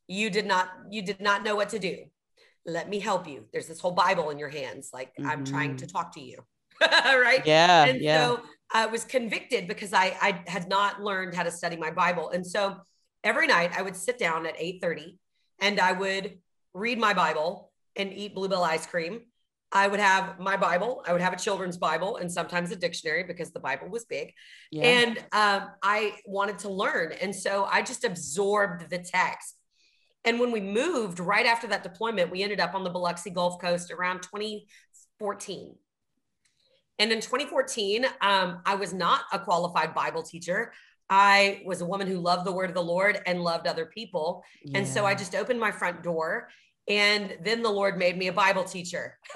You 0.07 0.29
did 0.29 0.45
not, 0.45 0.69
you 0.89 1.01
did 1.01 1.21
not 1.21 1.43
know 1.43 1.55
what 1.55 1.69
to 1.69 1.79
do 1.79 2.05
let 2.65 2.89
me 2.89 2.99
help 2.99 3.27
you. 3.27 3.45
There's 3.51 3.67
this 3.67 3.79
whole 3.79 3.91
Bible 3.91 4.29
in 4.29 4.39
your 4.39 4.49
hands. 4.49 4.91
Like 4.93 5.15
mm-hmm. 5.15 5.29
I'm 5.29 5.45
trying 5.45 5.77
to 5.77 5.85
mm-hmm. 5.85 5.97
talk 5.97 6.13
to 6.13 6.21
you. 6.21 6.37
right. 6.81 7.45
Yeah. 7.45 7.85
And 7.85 8.01
yeah. 8.01 8.25
so 8.25 8.41
I 8.71 8.85
was 8.87 9.03
convicted 9.03 9.67
because 9.67 9.93
I, 9.93 10.15
I 10.21 10.43
had 10.47 10.69
not 10.69 11.01
learned 11.01 11.35
how 11.35 11.43
to 11.43 11.51
study 11.51 11.75
my 11.75 11.91
Bible. 11.91 12.29
And 12.29 12.45
so 12.45 12.77
every 13.23 13.47
night 13.47 13.71
I 13.77 13.81
would 13.81 13.95
sit 13.95 14.17
down 14.17 14.45
at 14.45 14.55
8 14.57 14.79
30 14.81 15.17
and 15.59 15.79
I 15.79 15.91
would 15.91 16.39
read 16.73 16.99
my 16.99 17.13
Bible 17.13 17.71
and 17.95 18.13
eat 18.13 18.35
Blue 18.35 18.47
Bell 18.47 18.63
ice 18.63 18.85
cream. 18.85 19.21
I 19.73 19.87
would 19.87 19.99
have 19.99 20.39
my 20.39 20.57
Bible. 20.57 21.03
I 21.07 21.13
would 21.13 21.21
have 21.21 21.33
a 21.33 21.37
children's 21.37 21.77
Bible 21.77 22.17
and 22.17 22.31
sometimes 22.31 22.71
a 22.71 22.75
dictionary 22.75 23.23
because 23.23 23.51
the 23.51 23.59
Bible 23.59 23.89
was 23.89 24.05
big. 24.05 24.33
Yeah. 24.71 24.83
And 24.83 25.17
um, 25.31 25.69
I 25.81 26.15
wanted 26.25 26.59
to 26.59 26.69
learn. 26.69 27.13
And 27.13 27.33
so 27.33 27.65
I 27.69 27.81
just 27.81 28.03
absorbed 28.03 28.89
the 28.89 28.99
text. 28.99 29.55
And 30.25 30.39
when 30.39 30.51
we 30.51 30.61
moved 30.61 31.19
right 31.19 31.45
after 31.45 31.67
that 31.67 31.83
deployment, 31.83 32.31
we 32.31 32.43
ended 32.43 32.59
up 32.59 32.75
on 32.75 32.83
the 32.83 32.89
Biloxi 32.89 33.29
Gulf 33.29 33.59
Coast 33.59 33.91
around 33.91 34.21
2014. 34.23 35.75
And 36.99 37.11
in 37.11 37.19
2014, 37.19 38.05
um, 38.21 38.59
I 38.65 38.75
was 38.75 38.93
not 38.93 39.21
a 39.33 39.39
qualified 39.39 39.95
Bible 39.95 40.21
teacher. 40.21 40.73
I 41.09 41.61
was 41.65 41.81
a 41.81 41.85
woman 41.85 42.07
who 42.07 42.19
loved 42.19 42.45
the 42.45 42.51
word 42.51 42.69
of 42.69 42.75
the 42.75 42.83
Lord 42.83 43.19
and 43.25 43.41
loved 43.41 43.67
other 43.67 43.85
people. 43.85 44.43
Yeah. 44.63 44.79
And 44.79 44.87
so 44.87 45.05
I 45.05 45.15
just 45.15 45.33
opened 45.33 45.59
my 45.59 45.71
front 45.71 46.03
door. 46.03 46.49
And 46.91 47.37
then 47.41 47.63
the 47.63 47.69
Lord 47.69 47.97
made 47.97 48.17
me 48.17 48.27
a 48.27 48.33
Bible 48.33 48.65
teacher. 48.65 49.17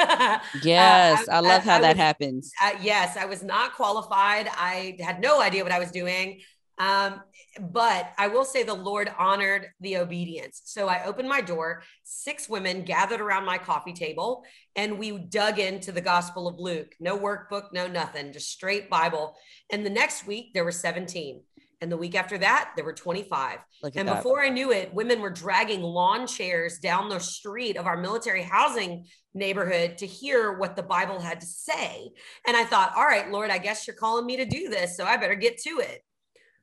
yes, 0.61 1.25
uh, 1.25 1.31
I, 1.31 1.37
I, 1.37 1.39
love 1.39 1.63
how 1.63 1.77
I 1.77 1.81
that 1.81 1.95
was, 1.95 1.97
happens. 1.97 2.51
Uh, 2.61 2.71
yes, 2.81 3.15
I 3.15 3.23
was 3.23 3.43
not 3.43 3.75
qualified. 3.75 4.49
I 4.51 4.97
had 4.99 5.21
no 5.21 5.41
idea 5.41 5.63
what 5.63 5.71
I 5.71 5.79
was 5.79 5.89
doing. 5.89 6.41
Um, 6.77 7.21
but 7.61 8.11
I 8.17 8.27
will 8.27 8.43
say 8.43 8.63
the 8.63 8.73
Lord 8.73 9.09
honored 9.17 9.67
the 9.79 9.95
obedience. 9.95 10.63
So 10.65 10.89
I 10.89 11.05
opened 11.05 11.29
my 11.29 11.39
door, 11.39 11.83
six 12.03 12.49
women 12.49 12.83
gathered 12.83 13.21
around 13.21 13.45
my 13.45 13.57
coffee 13.57 13.93
table, 13.93 14.43
and 14.75 14.99
we 14.99 15.17
dug 15.17 15.57
into 15.57 15.93
the 15.93 16.01
Gospel 16.01 16.49
of 16.49 16.59
Luke. 16.59 16.93
No 16.99 17.17
workbook, 17.17 17.71
no 17.71 17.87
nothing, 17.87 18.33
just 18.33 18.51
straight 18.51 18.89
Bible. 18.89 19.37
And 19.71 19.85
the 19.85 19.89
next 19.89 20.27
week, 20.27 20.53
there 20.53 20.65
were 20.65 20.73
17. 20.73 21.41
And 21.81 21.91
the 21.91 21.97
week 21.97 22.15
after 22.15 22.37
that, 22.37 22.71
there 22.75 22.85
were 22.85 22.93
25. 22.93 23.59
And 23.95 24.07
that. 24.07 24.17
before 24.17 24.41
I 24.41 24.49
knew 24.49 24.71
it, 24.71 24.93
women 24.93 25.21
were 25.21 25.29
dragging 25.29 25.81
lawn 25.81 26.27
chairs 26.27 26.79
down 26.79 27.09
the 27.09 27.19
street 27.19 27.77
of 27.77 27.85
our 27.85 27.97
military 27.97 28.43
housing 28.43 29.05
neighborhood 29.33 29.97
to 29.99 30.05
hear 30.05 30.57
what 30.57 30.75
the 30.75 30.83
Bible 30.83 31.19
had 31.19 31.41
to 31.41 31.45
say. 31.45 32.09
And 32.47 32.55
I 32.55 32.63
thought, 32.63 32.93
all 32.95 33.05
right, 33.05 33.29
Lord, 33.29 33.49
I 33.49 33.57
guess 33.57 33.85
you're 33.85 33.95
calling 33.95 34.25
me 34.25 34.37
to 34.37 34.45
do 34.45 34.69
this. 34.69 34.95
So 34.97 35.05
I 35.05 35.17
better 35.17 35.35
get 35.35 35.57
to 35.63 35.79
it. 35.79 36.01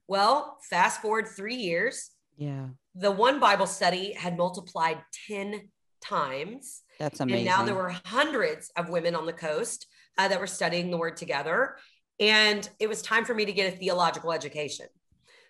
Well, 0.08 0.58
fast 0.68 1.00
forward 1.02 1.28
three 1.28 1.56
years. 1.56 2.10
Yeah. 2.36 2.68
The 2.94 3.10
one 3.10 3.40
Bible 3.40 3.66
study 3.66 4.12
had 4.12 4.36
multiplied 4.36 4.98
10 5.28 5.68
times. 6.00 6.82
That's 6.98 7.20
amazing. 7.20 7.46
And 7.46 7.46
now 7.46 7.64
there 7.64 7.74
were 7.74 7.94
hundreds 8.04 8.70
of 8.76 8.88
women 8.88 9.14
on 9.14 9.26
the 9.26 9.32
coast 9.32 9.86
uh, 10.18 10.28
that 10.28 10.40
were 10.40 10.46
studying 10.46 10.90
the 10.90 10.98
word 10.98 11.16
together. 11.16 11.76
And 12.20 12.68
it 12.78 12.88
was 12.88 13.02
time 13.02 13.24
for 13.24 13.34
me 13.34 13.44
to 13.44 13.52
get 13.52 13.72
a 13.72 13.76
theological 13.76 14.32
education. 14.32 14.86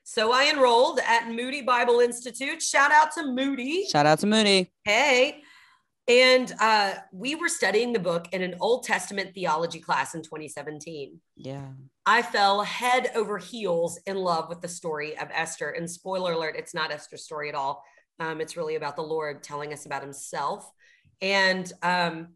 So 0.04 0.32
I 0.32 0.50
enrolled 0.50 1.00
at 1.06 1.28
Moody 1.28 1.62
Bible 1.62 2.00
Institute. 2.00 2.60
Shout 2.60 2.90
out 2.90 3.12
to 3.12 3.26
Moody. 3.26 3.86
Shout 3.86 4.06
out 4.06 4.18
to 4.20 4.26
Moody. 4.26 4.70
Hey. 4.84 5.42
And 6.08 6.52
uh, 6.60 6.94
we 7.12 7.36
were 7.36 7.48
studying 7.48 7.92
the 7.92 8.00
book 8.00 8.26
in 8.32 8.42
an 8.42 8.56
Old 8.60 8.84
Testament 8.84 9.34
theology 9.34 9.78
class 9.78 10.14
in 10.14 10.22
2017. 10.22 11.20
Yeah. 11.36 11.68
I 12.04 12.22
fell 12.22 12.62
head 12.62 13.12
over 13.14 13.38
heels 13.38 14.00
in 14.06 14.16
love 14.16 14.48
with 14.48 14.60
the 14.60 14.68
story 14.68 15.16
of 15.16 15.28
Esther. 15.32 15.70
And 15.70 15.88
spoiler 15.88 16.32
alert, 16.32 16.56
it's 16.58 16.74
not 16.74 16.90
Esther's 16.90 17.24
story 17.24 17.48
at 17.48 17.54
all. 17.54 17.84
Um, 18.18 18.40
it's 18.40 18.56
really 18.56 18.74
about 18.74 18.96
the 18.96 19.02
Lord 19.02 19.42
telling 19.44 19.72
us 19.72 19.86
about 19.86 20.02
himself. 20.02 20.68
And 21.20 21.72
um, 21.82 22.28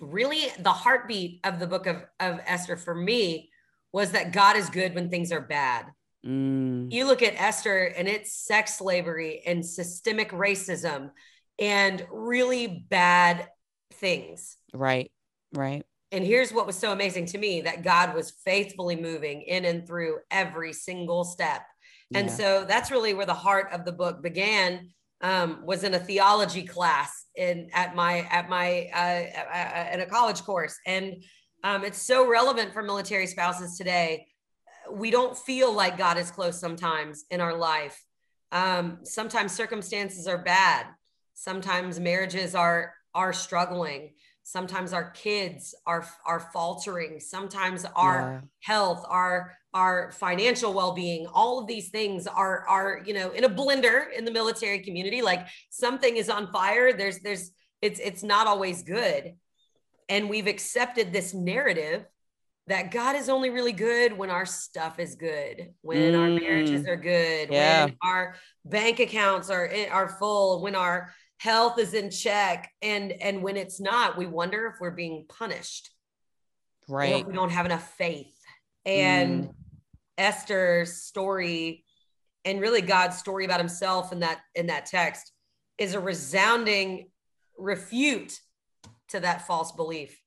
really, 0.00 0.48
the 0.58 0.72
heartbeat 0.72 1.40
of 1.44 1.60
the 1.60 1.66
book 1.68 1.86
of, 1.86 2.04
of 2.18 2.40
Esther 2.44 2.76
for 2.76 2.94
me 2.94 3.50
was 3.92 4.10
that 4.12 4.32
God 4.32 4.56
is 4.56 4.68
good 4.68 4.94
when 4.96 5.10
things 5.10 5.30
are 5.30 5.40
bad. 5.40 5.86
Mm. 6.26 6.92
You 6.92 7.06
look 7.06 7.22
at 7.22 7.40
Esther 7.40 7.84
and 7.84 8.08
it's 8.08 8.34
sex 8.34 8.78
slavery 8.78 9.42
and 9.46 9.64
systemic 9.64 10.30
racism 10.30 11.10
and 11.58 12.06
really 12.10 12.66
bad 12.66 13.48
things. 13.94 14.56
Right, 14.72 15.10
right. 15.54 15.84
And 16.12 16.24
here's 16.24 16.52
what 16.52 16.66
was 16.66 16.76
so 16.76 16.92
amazing 16.92 17.26
to 17.26 17.38
me 17.38 17.60
that 17.62 17.84
God 17.84 18.14
was 18.14 18.32
faithfully 18.44 18.96
moving 18.96 19.42
in 19.42 19.64
and 19.64 19.86
through 19.86 20.18
every 20.30 20.72
single 20.72 21.24
step. 21.24 21.62
And 22.12 22.26
yeah. 22.26 22.34
so 22.34 22.64
that's 22.66 22.90
really 22.90 23.14
where 23.14 23.26
the 23.26 23.34
heart 23.34 23.68
of 23.72 23.84
the 23.84 23.92
book 23.92 24.22
began. 24.22 24.90
Um, 25.22 25.66
was 25.66 25.84
in 25.84 25.92
a 25.92 25.98
theology 25.98 26.62
class 26.62 27.26
in 27.36 27.68
at 27.74 27.94
my 27.94 28.20
at 28.30 28.48
my 28.48 28.88
uh, 28.94 29.44
uh, 29.54 29.90
in 29.92 30.00
a 30.00 30.06
college 30.06 30.40
course, 30.44 30.74
and 30.86 31.22
um, 31.62 31.84
it's 31.84 32.00
so 32.00 32.26
relevant 32.26 32.72
for 32.72 32.82
military 32.82 33.26
spouses 33.26 33.76
today. 33.76 34.26
We 34.92 35.10
don't 35.10 35.36
feel 35.36 35.72
like 35.72 35.98
God 35.98 36.18
is 36.18 36.30
close 36.30 36.58
sometimes 36.58 37.24
in 37.30 37.40
our 37.40 37.56
life. 37.56 38.02
Um, 38.52 38.98
sometimes 39.04 39.52
circumstances 39.52 40.26
are 40.26 40.38
bad. 40.38 40.86
Sometimes 41.34 42.00
marriages 42.00 42.54
are 42.54 42.94
are 43.14 43.32
struggling. 43.32 44.14
Sometimes 44.42 44.92
our 44.92 45.10
kids 45.10 45.74
are 45.86 46.06
are 46.26 46.40
faltering. 46.52 47.20
Sometimes 47.20 47.84
our 47.96 48.42
yeah. 48.42 48.48
health 48.60 49.04
our 49.08 49.56
our 49.72 50.10
financial 50.12 50.72
well-being 50.72 51.28
all 51.32 51.60
of 51.60 51.68
these 51.68 51.90
things 51.90 52.26
are 52.26 52.66
are 52.66 53.02
you 53.06 53.14
know 53.14 53.30
in 53.30 53.44
a 53.44 53.48
blender 53.48 54.12
in 54.16 54.24
the 54.24 54.30
military 54.30 54.80
community. 54.80 55.22
Like 55.22 55.46
something 55.70 56.16
is 56.16 56.28
on 56.28 56.50
fire. 56.50 56.92
There's 56.92 57.20
there's 57.20 57.52
it's 57.80 58.00
it's 58.00 58.22
not 58.22 58.46
always 58.46 58.82
good. 58.82 59.34
And 60.08 60.28
we've 60.28 60.48
accepted 60.48 61.12
this 61.12 61.32
narrative 61.32 62.04
that 62.70 62.92
God 62.92 63.16
is 63.16 63.28
only 63.28 63.50
really 63.50 63.72
good 63.72 64.16
when 64.16 64.30
our 64.30 64.46
stuff 64.46 65.00
is 65.00 65.16
good, 65.16 65.74
when 65.82 66.12
mm. 66.12 66.20
our 66.20 66.28
marriages 66.28 66.86
are 66.86 66.96
good, 66.96 67.48
yeah. 67.50 67.86
when 67.86 67.96
our 68.00 68.36
bank 68.64 69.00
accounts 69.00 69.50
are 69.50 69.68
are 69.90 70.08
full, 70.08 70.62
when 70.62 70.76
our 70.76 71.12
health 71.38 71.80
is 71.80 71.94
in 71.94 72.10
check, 72.10 72.70
and 72.80 73.10
and 73.10 73.42
when 73.42 73.56
it's 73.56 73.80
not, 73.80 74.16
we 74.16 74.24
wonder 74.24 74.66
if 74.66 74.80
we're 74.80 74.92
being 74.92 75.26
punished, 75.28 75.90
right? 76.88 77.26
we 77.26 77.32
don't 77.32 77.50
have 77.50 77.66
enough 77.66 77.92
faith. 77.98 78.32
And 78.86 79.48
mm. 79.48 79.54
Esther's 80.16 81.02
story, 81.02 81.84
and 82.44 82.60
really 82.60 82.82
God's 82.82 83.18
story 83.18 83.44
about 83.44 83.58
Himself 83.58 84.12
in 84.12 84.20
that 84.20 84.42
in 84.54 84.68
that 84.68 84.86
text, 84.86 85.32
is 85.76 85.94
a 85.94 86.00
resounding 86.00 87.10
refute 87.58 88.38
to 89.08 89.18
that 89.18 89.44
false 89.44 89.72
belief. 89.72 90.19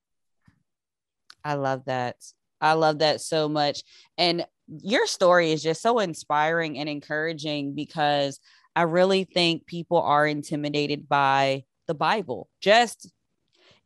I 1.43 1.55
love 1.55 1.85
that. 1.85 2.17
I 2.61 2.73
love 2.73 2.99
that 2.99 3.21
so 3.21 3.49
much. 3.49 3.83
And 4.17 4.45
your 4.67 5.05
story 5.07 5.51
is 5.51 5.61
just 5.61 5.81
so 5.81 5.99
inspiring 5.99 6.77
and 6.79 6.87
encouraging 6.87 7.75
because 7.75 8.39
I 8.75 8.83
really 8.83 9.25
think 9.25 9.65
people 9.65 10.01
are 10.01 10.25
intimidated 10.25 11.07
by 11.07 11.65
the 11.87 11.93
Bible. 11.93 12.49
Just 12.61 13.11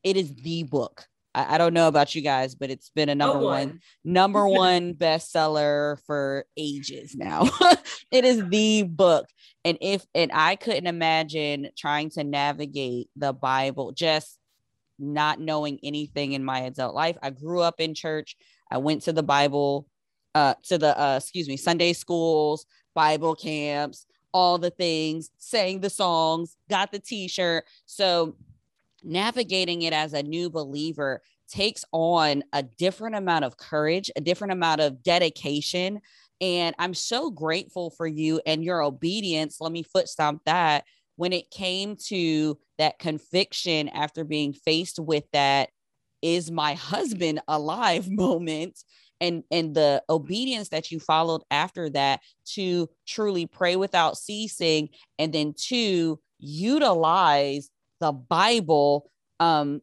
it 0.03 0.15
is 0.15 0.33
the 0.33 0.63
book. 0.63 1.07
I, 1.33 1.55
I 1.55 1.57
don't 1.57 1.73
know 1.73 1.87
about 1.87 2.15
you 2.15 2.21
guys, 2.21 2.55
but 2.55 2.69
it's 2.69 2.89
been 2.91 3.09
a 3.09 3.13
oh, 3.13 3.15
number 3.15 3.39
one. 3.39 3.43
one 3.45 3.79
number 4.03 4.47
one 4.47 4.93
bestseller 4.93 5.97
for 6.05 6.45
ages 6.55 7.15
now. 7.15 7.49
it 8.11 8.25
is 8.25 8.43
the 8.47 8.83
book. 8.83 9.27
And 9.65 9.77
if 9.81 10.05
and 10.13 10.31
I 10.33 10.55
couldn't 10.55 10.87
imagine 10.87 11.69
trying 11.77 12.11
to 12.11 12.23
navigate 12.23 13.09
the 13.15 13.33
Bible 13.33 13.91
just 13.91 14.37
not 14.99 15.39
knowing 15.39 15.79
anything 15.83 16.33
in 16.33 16.43
my 16.43 16.61
adult 16.61 16.95
life. 16.95 17.17
I 17.21 17.29
grew 17.29 17.61
up 17.61 17.79
in 17.79 17.93
church. 17.93 18.35
I 18.71 18.77
went 18.77 19.03
to 19.03 19.13
the 19.13 19.23
Bible, 19.23 19.87
uh, 20.35 20.55
to 20.63 20.77
the 20.77 20.99
uh, 20.99 21.17
excuse 21.17 21.47
me, 21.47 21.57
Sunday 21.57 21.93
schools, 21.93 22.65
Bible 22.93 23.35
camps, 23.35 24.05
all 24.33 24.57
the 24.57 24.71
things, 24.71 25.29
sang 25.37 25.79
the 25.79 25.89
songs, 25.89 26.57
got 26.69 26.91
the 26.91 26.99
T-shirt. 26.99 27.65
So 27.85 28.35
navigating 29.03 29.83
it 29.83 29.93
as 29.93 30.13
a 30.13 30.23
new 30.23 30.49
believer 30.49 31.21
takes 31.47 31.85
on 31.91 32.43
a 32.51 32.61
different 32.61 33.15
amount 33.15 33.45
of 33.45 33.57
courage, 33.57 34.11
a 34.15 34.21
different 34.21 34.51
amount 34.51 34.81
of 34.81 35.01
dedication. 35.01 36.01
And 36.41 36.75
I'm 36.77 36.93
so 36.93 37.31
grateful 37.31 37.89
for 37.89 38.05
you 38.05 38.41
and 38.45 38.63
your 38.63 38.83
obedience. 38.83 39.61
Let 39.61 39.71
me 39.71 39.83
foot 39.83 40.07
stomp 40.07 40.41
that 40.45 40.83
when 41.17 41.33
it 41.33 41.51
came 41.51 41.97
to 42.07 42.57
that 42.77 42.99
conviction 42.99 43.89
after 43.89 44.23
being 44.23 44.53
faced 44.53 44.99
with 44.99 45.25
that 45.33 45.69
is 46.21 46.49
my 46.49 46.73
husband 46.73 47.41
alive 47.47 48.09
moment 48.09 48.81
and 49.19 49.43
and 49.51 49.75
the 49.75 50.01
obedience 50.09 50.69
that 50.69 50.91
you 50.91 50.99
followed 50.99 51.41
after 51.51 51.89
that 51.89 52.21
to 52.45 52.87
truly 53.05 53.45
pray 53.45 53.75
without 53.75 54.17
ceasing 54.17 54.89
and 55.19 55.33
then 55.33 55.53
to 55.57 56.19
utilize 56.39 57.69
the 57.99 58.11
bible 58.11 59.09
um 59.39 59.81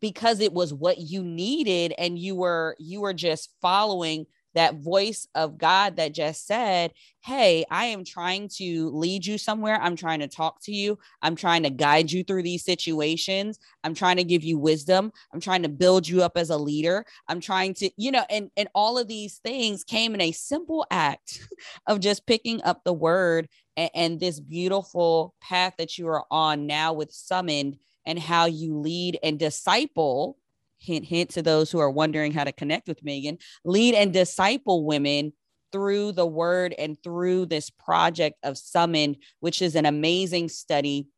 because 0.00 0.40
it 0.40 0.52
was 0.52 0.74
what 0.74 0.98
you 0.98 1.22
needed 1.22 1.94
and 1.98 2.18
you 2.18 2.34
were 2.34 2.74
you 2.78 3.00
were 3.00 3.14
just 3.14 3.50
following 3.60 4.24
that 4.54 4.76
voice 4.76 5.26
of 5.34 5.58
God 5.58 5.96
that 5.96 6.14
just 6.14 6.46
said, 6.46 6.92
Hey, 7.20 7.64
I 7.70 7.86
am 7.86 8.04
trying 8.04 8.48
to 8.56 8.90
lead 8.90 9.24
you 9.24 9.38
somewhere. 9.38 9.80
I'm 9.80 9.96
trying 9.96 10.20
to 10.20 10.28
talk 10.28 10.60
to 10.62 10.72
you. 10.72 10.98
I'm 11.22 11.36
trying 11.36 11.62
to 11.62 11.70
guide 11.70 12.10
you 12.10 12.24
through 12.24 12.42
these 12.42 12.64
situations. 12.64 13.58
I'm 13.84 13.94
trying 13.94 14.16
to 14.16 14.24
give 14.24 14.42
you 14.42 14.58
wisdom. 14.58 15.12
I'm 15.32 15.40
trying 15.40 15.62
to 15.62 15.68
build 15.68 16.08
you 16.08 16.22
up 16.22 16.36
as 16.36 16.50
a 16.50 16.56
leader. 16.56 17.04
I'm 17.28 17.40
trying 17.40 17.74
to, 17.74 17.90
you 17.96 18.10
know, 18.10 18.24
and, 18.28 18.50
and 18.56 18.68
all 18.74 18.98
of 18.98 19.08
these 19.08 19.38
things 19.38 19.84
came 19.84 20.14
in 20.14 20.20
a 20.20 20.32
simple 20.32 20.86
act 20.90 21.46
of 21.86 22.00
just 22.00 22.26
picking 22.26 22.62
up 22.62 22.82
the 22.84 22.92
word 22.92 23.48
and, 23.76 23.90
and 23.94 24.20
this 24.20 24.40
beautiful 24.40 25.34
path 25.40 25.74
that 25.78 25.98
you 25.98 26.08
are 26.08 26.24
on 26.30 26.66
now 26.66 26.92
with 26.92 27.12
summoned 27.12 27.78
and 28.04 28.18
how 28.18 28.46
you 28.46 28.76
lead 28.78 29.18
and 29.22 29.38
disciple 29.38 30.36
hint, 30.82 31.04
hint 31.04 31.30
to 31.30 31.42
those 31.42 31.70
who 31.70 31.78
are 31.78 31.90
wondering 31.90 32.32
how 32.32 32.44
to 32.44 32.52
connect 32.52 32.88
with 32.88 33.04
Megan, 33.04 33.38
lead 33.64 33.94
and 33.94 34.12
disciple 34.12 34.84
women 34.84 35.32
through 35.72 36.12
the 36.12 36.26
word 36.26 36.74
and 36.78 37.02
through 37.02 37.46
this 37.46 37.70
project 37.70 38.36
of 38.42 38.58
Summoned, 38.58 39.16
which 39.40 39.62
is 39.62 39.74
an 39.74 39.86
amazing 39.86 40.48
study. 40.48 41.08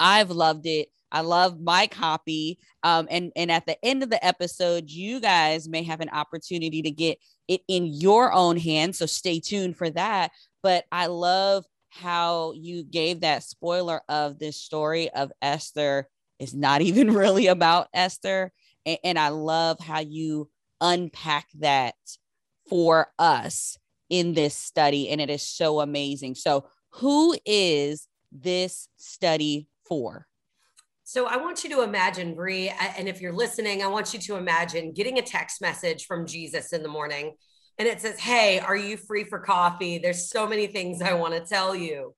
I've 0.00 0.30
loved 0.30 0.66
it. 0.66 0.88
I 1.12 1.20
love 1.20 1.60
my 1.60 1.86
copy. 1.86 2.58
Um, 2.82 3.06
and, 3.10 3.30
and 3.36 3.52
at 3.52 3.66
the 3.66 3.82
end 3.84 4.02
of 4.02 4.10
the 4.10 4.24
episode, 4.24 4.90
you 4.90 5.20
guys 5.20 5.68
may 5.68 5.84
have 5.84 6.00
an 6.00 6.08
opportunity 6.08 6.82
to 6.82 6.90
get 6.90 7.18
it 7.46 7.60
in 7.68 7.86
your 7.86 8.32
own 8.32 8.56
hands. 8.56 8.98
So 8.98 9.06
stay 9.06 9.38
tuned 9.38 9.76
for 9.76 9.90
that. 9.90 10.32
But 10.62 10.86
I 10.90 11.06
love 11.06 11.64
how 11.90 12.52
you 12.56 12.82
gave 12.82 13.20
that 13.20 13.44
spoiler 13.44 14.00
of 14.08 14.40
this 14.40 14.56
story 14.56 15.08
of 15.10 15.30
Esther 15.40 16.08
is 16.40 16.52
not 16.52 16.82
even 16.82 17.14
really 17.14 17.46
about 17.46 17.88
Esther 17.94 18.52
and, 18.86 18.98
and 19.04 19.18
I 19.18 19.28
love 19.28 19.80
how 19.80 20.00
you 20.00 20.50
unpack 20.80 21.46
that 21.58 21.94
for 22.68 23.08
us 23.18 23.78
in 24.10 24.34
this 24.34 24.56
study. 24.56 25.08
And 25.08 25.20
it 25.20 25.30
is 25.30 25.42
so 25.42 25.80
amazing. 25.80 26.34
So, 26.34 26.66
who 26.90 27.36
is 27.44 28.08
this 28.30 28.88
study 28.96 29.68
for? 29.86 30.26
So 31.06 31.26
I 31.26 31.36
want 31.36 31.64
you 31.64 31.70
to 31.70 31.82
imagine, 31.82 32.34
Bree, 32.34 32.72
and 32.96 33.08
if 33.08 33.20
you're 33.20 33.32
listening, 33.32 33.82
I 33.82 33.88
want 33.88 34.14
you 34.14 34.20
to 34.20 34.36
imagine 34.36 34.92
getting 34.92 35.18
a 35.18 35.22
text 35.22 35.60
message 35.60 36.06
from 36.06 36.26
Jesus 36.26 36.72
in 36.72 36.82
the 36.82 36.88
morning, 36.88 37.34
and 37.78 37.86
it 37.86 38.00
says, 38.00 38.18
"Hey, 38.18 38.58
are 38.58 38.76
you 38.76 38.96
free 38.96 39.24
for 39.24 39.38
coffee? 39.38 39.98
There's 39.98 40.30
so 40.30 40.46
many 40.46 40.66
things 40.66 41.02
I 41.02 41.12
want 41.12 41.34
to 41.34 41.40
tell 41.40 41.74
you." 41.74 42.14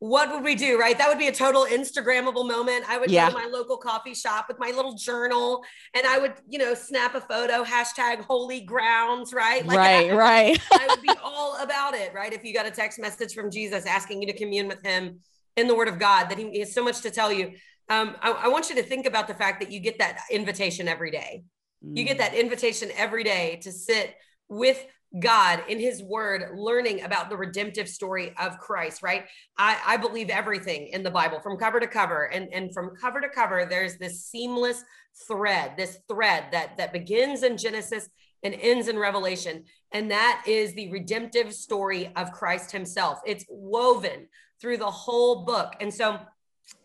What 0.00 0.32
would 0.32 0.42
we 0.42 0.54
do? 0.54 0.80
Right. 0.80 0.96
That 0.96 1.08
would 1.10 1.18
be 1.18 1.28
a 1.28 1.32
total 1.32 1.66
Instagrammable 1.66 2.48
moment. 2.48 2.84
I 2.88 2.96
would 2.96 3.10
yeah. 3.10 3.30
go 3.30 3.36
to 3.36 3.44
my 3.44 3.50
local 3.50 3.76
coffee 3.76 4.14
shop 4.14 4.46
with 4.48 4.58
my 4.58 4.70
little 4.70 4.94
journal 4.94 5.62
and 5.94 6.06
I 6.06 6.18
would, 6.18 6.32
you 6.48 6.58
know, 6.58 6.72
snap 6.72 7.14
a 7.14 7.20
photo, 7.20 7.62
hashtag 7.62 8.22
holy 8.22 8.62
grounds, 8.62 9.34
right? 9.34 9.64
Like 9.64 9.76
right, 9.76 10.10
I, 10.10 10.16
right. 10.16 10.62
I 10.72 10.86
would 10.88 11.02
be 11.02 11.10
all 11.22 11.62
about 11.62 11.94
it, 11.94 12.14
right? 12.14 12.32
If 12.32 12.44
you 12.44 12.54
got 12.54 12.66
a 12.66 12.70
text 12.70 12.98
message 12.98 13.34
from 13.34 13.50
Jesus 13.50 13.84
asking 13.84 14.22
you 14.22 14.26
to 14.28 14.36
commune 14.36 14.68
with 14.68 14.82
him 14.82 15.20
in 15.56 15.66
the 15.66 15.74
word 15.74 15.88
of 15.88 15.98
God, 15.98 16.30
that 16.30 16.38
he 16.38 16.60
has 16.60 16.72
so 16.72 16.82
much 16.82 17.02
to 17.02 17.10
tell 17.10 17.30
you. 17.30 17.52
Um, 17.90 18.16
I, 18.22 18.30
I 18.30 18.48
want 18.48 18.70
you 18.70 18.76
to 18.76 18.82
think 18.82 19.04
about 19.04 19.28
the 19.28 19.34
fact 19.34 19.60
that 19.60 19.70
you 19.70 19.80
get 19.80 19.98
that 19.98 20.20
invitation 20.30 20.88
every 20.88 21.10
day. 21.10 21.44
Mm. 21.84 21.98
You 21.98 22.04
get 22.04 22.16
mm. 22.16 22.20
that 22.20 22.34
invitation 22.34 22.90
every 22.96 23.24
day 23.24 23.58
to 23.64 23.72
sit 23.72 24.14
with 24.48 24.82
God 25.18 25.64
in 25.68 25.80
his 25.80 26.02
word, 26.02 26.50
learning 26.54 27.02
about 27.02 27.30
the 27.30 27.36
redemptive 27.36 27.88
story 27.88 28.32
of 28.38 28.58
Christ, 28.58 29.02
right? 29.02 29.24
I, 29.58 29.78
I 29.84 29.96
believe 29.96 30.30
everything 30.30 30.88
in 30.88 31.02
the 31.02 31.10
Bible 31.10 31.40
from 31.40 31.56
cover 31.56 31.80
to 31.80 31.88
cover. 31.88 32.26
And, 32.26 32.48
and 32.52 32.72
from 32.72 32.94
cover 32.94 33.20
to 33.20 33.28
cover, 33.28 33.66
there's 33.68 33.96
this 33.96 34.24
seamless 34.26 34.84
thread, 35.26 35.72
this 35.76 35.98
thread 36.08 36.44
that, 36.52 36.76
that 36.76 36.92
begins 36.92 37.42
in 37.42 37.56
Genesis 37.56 38.08
and 38.44 38.54
ends 38.54 38.86
in 38.86 38.98
Revelation. 38.98 39.64
And 39.92 40.10
that 40.12 40.44
is 40.46 40.74
the 40.74 40.90
redemptive 40.92 41.52
story 41.52 42.12
of 42.14 42.30
Christ 42.30 42.70
himself. 42.70 43.18
It's 43.26 43.44
woven 43.48 44.28
through 44.60 44.76
the 44.76 44.90
whole 44.90 45.44
book. 45.44 45.74
And 45.80 45.92
so 45.92 46.20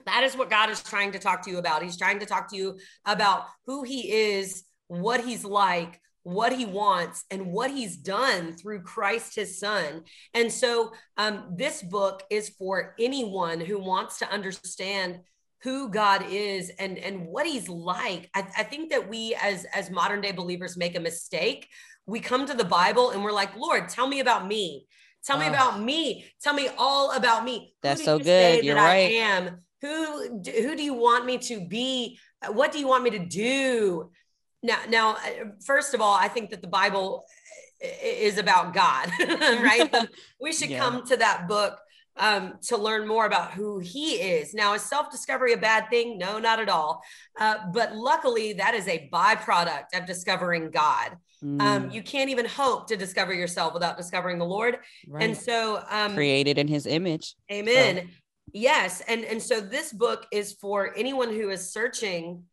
that 0.05 0.23
is 0.23 0.35
what 0.35 0.49
God 0.49 0.71
is 0.71 0.81
trying 0.81 1.11
to 1.11 1.19
talk 1.19 1.43
to 1.43 1.51
you 1.51 1.59
about. 1.59 1.83
He's 1.83 1.97
trying 1.97 2.19
to 2.19 2.25
talk 2.25 2.49
to 2.49 2.55
you 2.55 2.79
about 3.05 3.45
who 3.65 3.83
he 3.83 4.11
is, 4.11 4.63
what 4.87 5.23
he's 5.23 5.45
like, 5.45 6.01
what 6.25 6.51
he 6.51 6.65
wants 6.65 7.23
and 7.29 7.53
what 7.53 7.69
he's 7.69 7.95
done 7.95 8.53
through 8.53 8.81
Christ 8.81 9.35
his 9.35 9.59
son. 9.59 10.01
And 10.33 10.51
so 10.51 10.91
um, 11.17 11.53
this 11.55 11.83
book 11.83 12.23
is 12.31 12.49
for 12.49 12.95
anyone 12.99 13.59
who 13.59 13.77
wants 13.77 14.17
to 14.19 14.31
understand 14.31 15.19
who 15.61 15.87
God 15.89 16.25
is 16.27 16.71
and 16.79 16.97
and 16.97 17.27
what 17.27 17.45
he's 17.45 17.69
like. 17.69 18.31
I, 18.33 18.39
I 18.57 18.63
think 18.63 18.89
that 18.89 19.07
we 19.07 19.37
as 19.39 19.65
as 19.65 19.91
modern 19.91 20.21
day 20.21 20.31
believers 20.31 20.75
make 20.75 20.97
a 20.97 20.99
mistake. 20.99 21.67
We 22.07 22.19
come 22.21 22.47
to 22.47 22.55
the 22.55 22.65
Bible 22.65 23.11
and 23.11 23.23
we're 23.23 23.31
like, 23.31 23.55
Lord, 23.55 23.87
tell 23.87 24.07
me 24.07 24.19
about 24.19 24.47
me. 24.47 24.87
Tell 25.25 25.37
me 25.37 25.47
about 25.47 25.79
me. 25.79 26.25
Tell 26.41 26.53
me 26.55 26.69
all 26.77 27.11
about 27.11 27.43
me. 27.43 27.75
That's 27.83 28.03
so 28.03 28.17
good. 28.17 28.63
You're 28.63 28.75
that 28.75 28.83
right. 28.83 29.11
I 29.11 29.13
am. 29.13 29.59
Who 29.81 30.41
who 30.43 30.75
do 30.75 30.81
you 30.81 30.95
want 30.95 31.27
me 31.27 31.37
to 31.37 31.67
be? 31.67 32.17
What 32.49 32.71
do 32.71 32.79
you 32.79 32.87
want 32.87 33.03
me 33.03 33.11
to 33.11 33.25
do? 33.25 34.09
Now, 34.65 34.79
now, 34.89 35.11
uh, 35.11 35.49
first 35.63 35.93
of 35.93 36.01
all, 36.01 36.15
I 36.15 36.27
think 36.27 36.49
that 36.49 36.61
the 36.61 36.67
Bible 36.67 37.25
is 37.81 38.37
about 38.37 38.73
God, 38.73 39.09
right? 39.19 39.93
we 40.41 40.51
should 40.51 40.69
yeah. 40.69 40.79
come 40.79 41.05
to 41.07 41.17
that 41.17 41.47
book 41.47 41.77
um, 42.17 42.53
to 42.63 42.77
learn 42.77 43.07
more 43.07 43.25
about 43.25 43.51
who 43.51 43.79
He 43.79 44.15
is. 44.15 44.53
Now, 44.53 44.73
is 44.73 44.81
self 44.81 45.11
discovery 45.11 45.53
a 45.53 45.57
bad 45.57 45.89
thing? 45.89 46.17
No, 46.17 46.39
not 46.39 46.59
at 46.59 46.69
all. 46.69 47.01
Uh, 47.39 47.57
but 47.73 47.95
luckily, 47.95 48.53
that 48.53 48.73
is 48.73 48.87
a 48.87 49.09
byproduct 49.11 49.93
of 49.93 50.05
discovering 50.05 50.71
God. 50.71 51.17
Um, 51.43 51.57
mm. 51.57 51.61
Um, 51.61 51.91
you 51.91 52.01
can't 52.01 52.29
even 52.29 52.45
hope 52.45 52.87
to 52.87 52.95
discover 52.95 53.33
yourself 53.33 53.73
without 53.73 53.97
discovering 53.97 54.39
the 54.39 54.45
Lord. 54.45 54.77
Right. 55.07 55.23
And 55.23 55.37
so, 55.37 55.83
um, 55.89 56.13
created 56.13 56.57
in 56.57 56.67
His 56.67 56.87
image. 56.87 57.35
Amen. 57.51 57.97
So. 57.97 58.03
Yes, 58.53 59.01
and 59.07 59.25
and 59.25 59.41
so 59.41 59.59
this 59.59 59.91
book 59.91 60.25
is 60.31 60.53
for 60.53 60.95
anyone 60.95 61.29
who 61.29 61.49
is 61.49 61.73
searching 61.73 62.43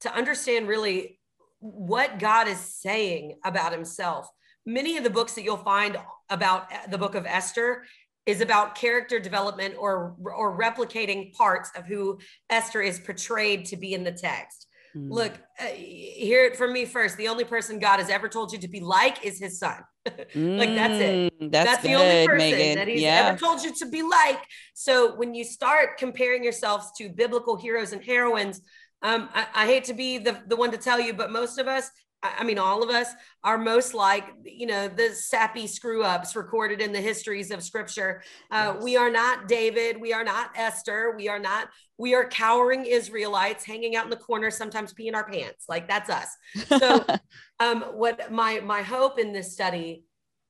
to 0.00 0.14
understand 0.14 0.68
really 0.68 1.17
what 1.60 2.18
God 2.18 2.48
is 2.48 2.58
saying 2.58 3.38
about 3.44 3.72
himself. 3.72 4.28
Many 4.66 4.96
of 4.96 5.04
the 5.04 5.10
books 5.10 5.34
that 5.34 5.42
you'll 5.42 5.56
find 5.56 5.96
about 6.28 6.68
the 6.90 6.98
book 6.98 7.14
of 7.14 7.26
Esther 7.26 7.84
is 8.26 8.42
about 8.42 8.74
character 8.74 9.18
development 9.18 9.74
or 9.78 10.14
or 10.22 10.58
replicating 10.58 11.32
parts 11.32 11.70
of 11.74 11.86
who 11.86 12.18
Esther 12.50 12.82
is 12.82 12.98
portrayed 12.98 13.64
to 13.66 13.76
be 13.76 13.94
in 13.94 14.04
the 14.04 14.12
text. 14.12 14.66
Mm. 14.96 15.10
Look, 15.10 15.32
uh, 15.58 15.64
hear 15.64 16.44
it 16.44 16.56
from 16.56 16.72
me 16.72 16.84
first. 16.84 17.16
The 17.16 17.28
only 17.28 17.44
person 17.44 17.78
God 17.78 17.98
has 17.98 18.10
ever 18.10 18.28
told 18.28 18.52
you 18.52 18.58
to 18.58 18.68
be 18.68 18.80
like 18.80 19.24
is 19.24 19.38
his 19.38 19.58
son. 19.58 19.82
like 20.06 20.24
that's 20.34 21.00
it. 21.00 21.40
Mm, 21.40 21.52
that's, 21.52 21.70
that's 21.70 21.82
good, 21.82 21.90
the 21.90 21.94
only 21.94 22.26
person 22.26 22.38
Megan. 22.38 22.74
that 22.76 22.88
he's 22.88 23.00
yeah. 23.00 23.28
ever 23.28 23.38
told 23.38 23.62
you 23.62 23.74
to 23.74 23.86
be 23.86 24.02
like. 24.02 24.40
So 24.74 25.14
when 25.16 25.34
you 25.34 25.44
start 25.44 25.98
comparing 25.98 26.42
yourselves 26.42 26.90
to 26.98 27.08
biblical 27.08 27.56
heroes 27.56 27.92
and 27.92 28.02
heroines, 28.02 28.60
um, 29.02 29.28
I, 29.34 29.46
I 29.54 29.66
hate 29.66 29.84
to 29.84 29.94
be 29.94 30.18
the, 30.18 30.40
the 30.46 30.56
one 30.56 30.70
to 30.72 30.78
tell 30.78 31.00
you, 31.00 31.14
but 31.14 31.30
most 31.30 31.58
of 31.58 31.68
us 31.68 31.90
I 32.22 32.42
mean, 32.42 32.58
all 32.58 32.82
of 32.82 32.90
us 32.90 33.08
are 33.44 33.58
most 33.58 33.94
like, 33.94 34.24
you 34.42 34.66
know, 34.66 34.88
the 34.88 35.10
sappy 35.10 35.68
screw 35.68 36.02
ups 36.02 36.34
recorded 36.34 36.80
in 36.80 36.92
the 36.92 37.00
histories 37.00 37.52
of 37.52 37.62
scripture. 37.62 38.22
Uh, 38.50 38.72
yes. 38.74 38.82
We 38.82 38.96
are 38.96 39.10
not 39.10 39.46
David. 39.46 40.00
We 40.00 40.12
are 40.12 40.24
not 40.24 40.50
Esther. 40.56 41.14
We 41.16 41.28
are 41.28 41.38
not, 41.38 41.68
we 41.96 42.14
are 42.14 42.28
cowering 42.28 42.86
Israelites 42.86 43.64
hanging 43.64 43.94
out 43.94 44.04
in 44.04 44.10
the 44.10 44.16
corner, 44.16 44.50
sometimes 44.50 44.92
peeing 44.92 45.14
our 45.14 45.30
pants. 45.30 45.66
Like 45.68 45.86
that's 45.86 46.10
us. 46.10 46.28
So, 46.66 47.04
um, 47.60 47.82
what 47.92 48.32
my, 48.32 48.60
my 48.60 48.82
hope 48.82 49.20
in 49.20 49.32
this 49.32 49.52
study 49.52 50.04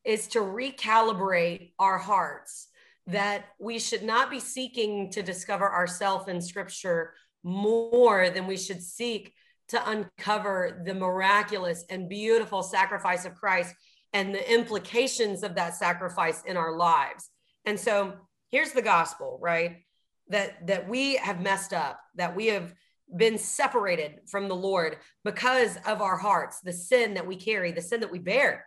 is 0.04 0.26
to 0.28 0.38
recalibrate 0.38 1.72
our 1.78 1.98
hearts 1.98 2.68
that 3.08 3.46
we 3.58 3.78
should 3.78 4.02
not 4.02 4.30
be 4.30 4.40
seeking 4.40 5.10
to 5.10 5.22
discover 5.22 5.70
ourselves 5.70 6.28
in 6.28 6.40
scripture 6.40 7.12
more 7.42 8.30
than 8.30 8.46
we 8.46 8.56
should 8.56 8.82
seek 8.82 9.32
to 9.68 9.90
uncover 9.90 10.82
the 10.84 10.94
miraculous 10.94 11.84
and 11.90 12.08
beautiful 12.08 12.62
sacrifice 12.62 13.24
of 13.24 13.34
Christ 13.34 13.74
and 14.12 14.34
the 14.34 14.52
implications 14.52 15.42
of 15.42 15.54
that 15.56 15.74
sacrifice 15.74 16.42
in 16.44 16.56
our 16.56 16.76
lives. 16.76 17.28
And 17.64 17.78
so 17.78 18.14
here's 18.50 18.72
the 18.72 18.82
gospel, 18.82 19.38
right? 19.42 19.78
That 20.28 20.66
that 20.66 20.88
we 20.88 21.16
have 21.16 21.40
messed 21.40 21.72
up, 21.72 22.00
that 22.16 22.34
we 22.34 22.46
have 22.46 22.74
been 23.14 23.38
separated 23.38 24.20
from 24.26 24.48
the 24.48 24.56
Lord 24.56 24.98
because 25.24 25.76
of 25.86 26.02
our 26.02 26.16
hearts, 26.16 26.60
the 26.60 26.72
sin 26.72 27.14
that 27.14 27.26
we 27.26 27.36
carry, 27.36 27.72
the 27.72 27.82
sin 27.82 28.00
that 28.00 28.12
we 28.12 28.18
bear. 28.18 28.64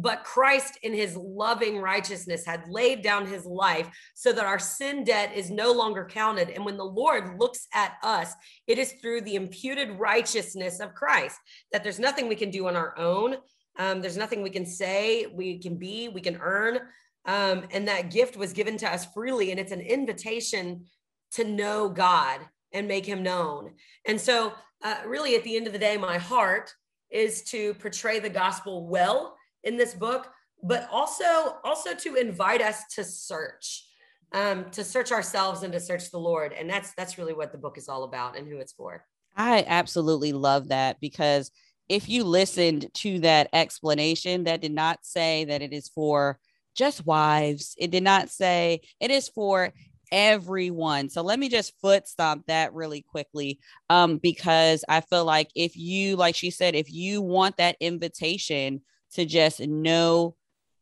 But 0.00 0.24
Christ, 0.24 0.78
in 0.82 0.94
his 0.94 1.14
loving 1.16 1.78
righteousness, 1.78 2.46
had 2.46 2.64
laid 2.68 3.02
down 3.02 3.26
his 3.26 3.44
life 3.44 3.88
so 4.14 4.32
that 4.32 4.46
our 4.46 4.58
sin 4.58 5.04
debt 5.04 5.32
is 5.34 5.50
no 5.50 5.72
longer 5.72 6.06
counted. 6.06 6.48
And 6.50 6.64
when 6.64 6.78
the 6.78 6.84
Lord 6.84 7.38
looks 7.38 7.66
at 7.74 7.96
us, 8.02 8.32
it 8.66 8.78
is 8.78 8.92
through 8.92 9.22
the 9.22 9.34
imputed 9.34 9.98
righteousness 9.98 10.80
of 10.80 10.94
Christ 10.94 11.38
that 11.72 11.82
there's 11.82 11.98
nothing 11.98 12.28
we 12.28 12.36
can 12.36 12.50
do 12.50 12.66
on 12.66 12.76
our 12.76 12.96
own. 12.98 13.36
Um, 13.78 14.00
there's 14.00 14.16
nothing 14.16 14.42
we 14.42 14.50
can 14.50 14.66
say, 14.66 15.26
we 15.26 15.58
can 15.58 15.76
be, 15.76 16.08
we 16.08 16.22
can 16.22 16.38
earn. 16.40 16.80
Um, 17.26 17.64
and 17.70 17.86
that 17.88 18.10
gift 18.10 18.36
was 18.36 18.54
given 18.54 18.78
to 18.78 18.90
us 18.90 19.06
freely. 19.12 19.50
And 19.50 19.60
it's 19.60 19.72
an 19.72 19.80
invitation 19.80 20.86
to 21.32 21.44
know 21.44 21.90
God 21.90 22.40
and 22.72 22.88
make 22.88 23.04
him 23.04 23.22
known. 23.22 23.72
And 24.06 24.20
so, 24.20 24.54
uh, 24.82 24.96
really, 25.06 25.36
at 25.36 25.44
the 25.44 25.56
end 25.56 25.66
of 25.66 25.74
the 25.74 25.78
day, 25.78 25.98
my 25.98 26.16
heart 26.16 26.72
is 27.10 27.42
to 27.42 27.74
portray 27.74 28.18
the 28.18 28.30
gospel 28.30 28.88
well 28.88 29.36
in 29.64 29.76
this 29.76 29.94
book, 29.94 30.28
but 30.62 30.88
also 30.90 31.56
also 31.64 31.94
to 31.94 32.16
invite 32.16 32.60
us 32.60 32.84
to 32.94 33.04
search, 33.04 33.86
um, 34.32 34.70
to 34.70 34.84
search 34.84 35.12
ourselves 35.12 35.62
and 35.62 35.72
to 35.72 35.80
search 35.80 36.10
the 36.10 36.18
Lord. 36.18 36.52
And 36.52 36.68
that's 36.68 36.92
that's 36.94 37.18
really 37.18 37.34
what 37.34 37.52
the 37.52 37.58
book 37.58 37.78
is 37.78 37.88
all 37.88 38.04
about 38.04 38.36
and 38.36 38.46
who 38.46 38.58
it's 38.58 38.72
for. 38.72 39.04
I 39.36 39.64
absolutely 39.66 40.32
love 40.32 40.68
that 40.68 41.00
because 41.00 41.50
if 41.88 42.08
you 42.08 42.24
listened 42.24 42.86
to 42.94 43.18
that 43.20 43.48
explanation, 43.52 44.44
that 44.44 44.60
did 44.60 44.72
not 44.72 45.00
say 45.02 45.44
that 45.46 45.62
it 45.62 45.72
is 45.72 45.88
for 45.88 46.38
just 46.74 47.04
wives. 47.04 47.74
It 47.78 47.90
did 47.90 48.04
not 48.04 48.30
say 48.30 48.80
it 49.00 49.10
is 49.10 49.28
for 49.28 49.72
everyone. 50.12 51.08
So 51.08 51.22
let 51.22 51.38
me 51.38 51.48
just 51.48 51.78
foot 51.80 52.06
stomp 52.08 52.46
that 52.46 52.74
really 52.74 53.02
quickly 53.02 53.58
um, 53.88 54.18
because 54.18 54.84
I 54.88 55.00
feel 55.00 55.24
like 55.24 55.50
if 55.54 55.76
you, 55.76 56.16
like 56.16 56.34
she 56.34 56.50
said, 56.50 56.74
if 56.74 56.92
you 56.92 57.22
want 57.22 57.56
that 57.56 57.76
invitation 57.80 58.82
to 59.14 59.24
just 59.24 59.60
know 59.60 60.34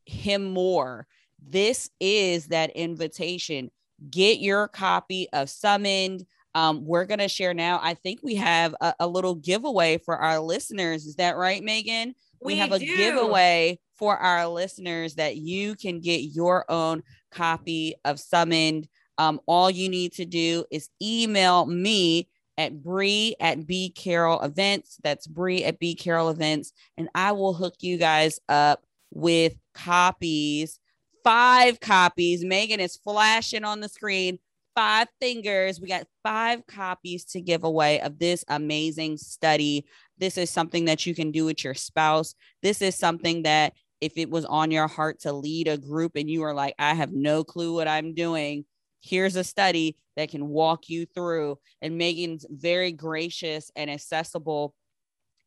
him 0.06 0.44
more. 0.44 1.06
This 1.40 1.90
is 2.00 2.48
that 2.48 2.70
invitation. 2.70 3.70
Get 4.10 4.38
your 4.38 4.68
copy 4.68 5.28
of 5.32 5.50
Summoned. 5.50 6.26
Um, 6.54 6.84
we're 6.84 7.04
going 7.04 7.18
to 7.18 7.28
share 7.28 7.54
now. 7.54 7.78
I 7.82 7.94
think 7.94 8.20
we 8.22 8.36
have 8.36 8.74
a, 8.80 8.94
a, 9.00 9.06
little 9.06 9.34
giveaway 9.34 9.98
for 9.98 10.16
our 10.16 10.40
listeners. 10.40 11.04
Is 11.04 11.16
that 11.16 11.36
right, 11.36 11.62
Megan? 11.62 12.14
We, 12.40 12.54
we 12.54 12.58
have 12.58 12.72
a 12.72 12.78
do. 12.78 12.96
giveaway 12.96 13.78
for 13.96 14.16
our 14.16 14.46
listeners 14.48 15.16
that 15.16 15.36
you 15.36 15.74
can 15.74 16.00
get 16.00 16.22
your 16.22 16.64
own 16.70 17.02
copy 17.30 17.94
of 18.04 18.18
Summoned. 18.18 18.88
Um, 19.18 19.40
all 19.46 19.70
you 19.70 19.88
need 19.88 20.12
to 20.14 20.24
do 20.24 20.64
is 20.70 20.88
email 21.02 21.66
me 21.66 22.28
at 22.58 22.82
Bree 22.82 23.36
at 23.40 23.66
B 23.66 23.90
Carroll 23.90 24.42
Events. 24.42 24.98
That's 25.02 25.26
Bree 25.26 25.64
at 25.64 25.78
B 25.78 25.94
Carroll 25.94 26.28
Events. 26.28 26.72
And 26.98 27.08
I 27.14 27.32
will 27.32 27.54
hook 27.54 27.76
you 27.80 27.96
guys 27.96 28.38
up 28.48 28.84
with 29.10 29.54
copies, 29.74 30.80
five 31.24 31.80
copies. 31.80 32.44
Megan 32.44 32.80
is 32.80 32.96
flashing 32.96 33.64
on 33.64 33.80
the 33.80 33.88
screen, 33.88 34.38
five 34.74 35.08
fingers. 35.20 35.80
We 35.80 35.88
got 35.88 36.08
five 36.22 36.66
copies 36.66 37.24
to 37.26 37.40
give 37.40 37.64
away 37.64 38.00
of 38.00 38.18
this 38.18 38.44
amazing 38.48 39.16
study. 39.16 39.86
This 40.18 40.36
is 40.36 40.50
something 40.50 40.84
that 40.86 41.06
you 41.06 41.14
can 41.14 41.30
do 41.30 41.44
with 41.44 41.62
your 41.62 41.74
spouse. 41.74 42.34
This 42.62 42.82
is 42.82 42.96
something 42.96 43.44
that 43.44 43.72
if 44.00 44.12
it 44.16 44.30
was 44.30 44.44
on 44.44 44.70
your 44.70 44.88
heart 44.88 45.20
to 45.20 45.32
lead 45.32 45.68
a 45.68 45.78
group 45.78 46.12
and 46.16 46.28
you 46.28 46.42
are 46.42 46.54
like, 46.54 46.74
I 46.78 46.94
have 46.94 47.12
no 47.12 47.44
clue 47.44 47.74
what 47.74 47.88
I'm 47.88 48.14
doing, 48.14 48.64
here's 49.00 49.36
a 49.36 49.44
study 49.44 49.96
that 50.16 50.30
can 50.30 50.48
walk 50.48 50.88
you 50.88 51.06
through. 51.06 51.58
And 51.80 51.98
Megan's 51.98 52.46
very 52.50 52.92
gracious 52.92 53.70
and 53.76 53.90
accessible 53.90 54.74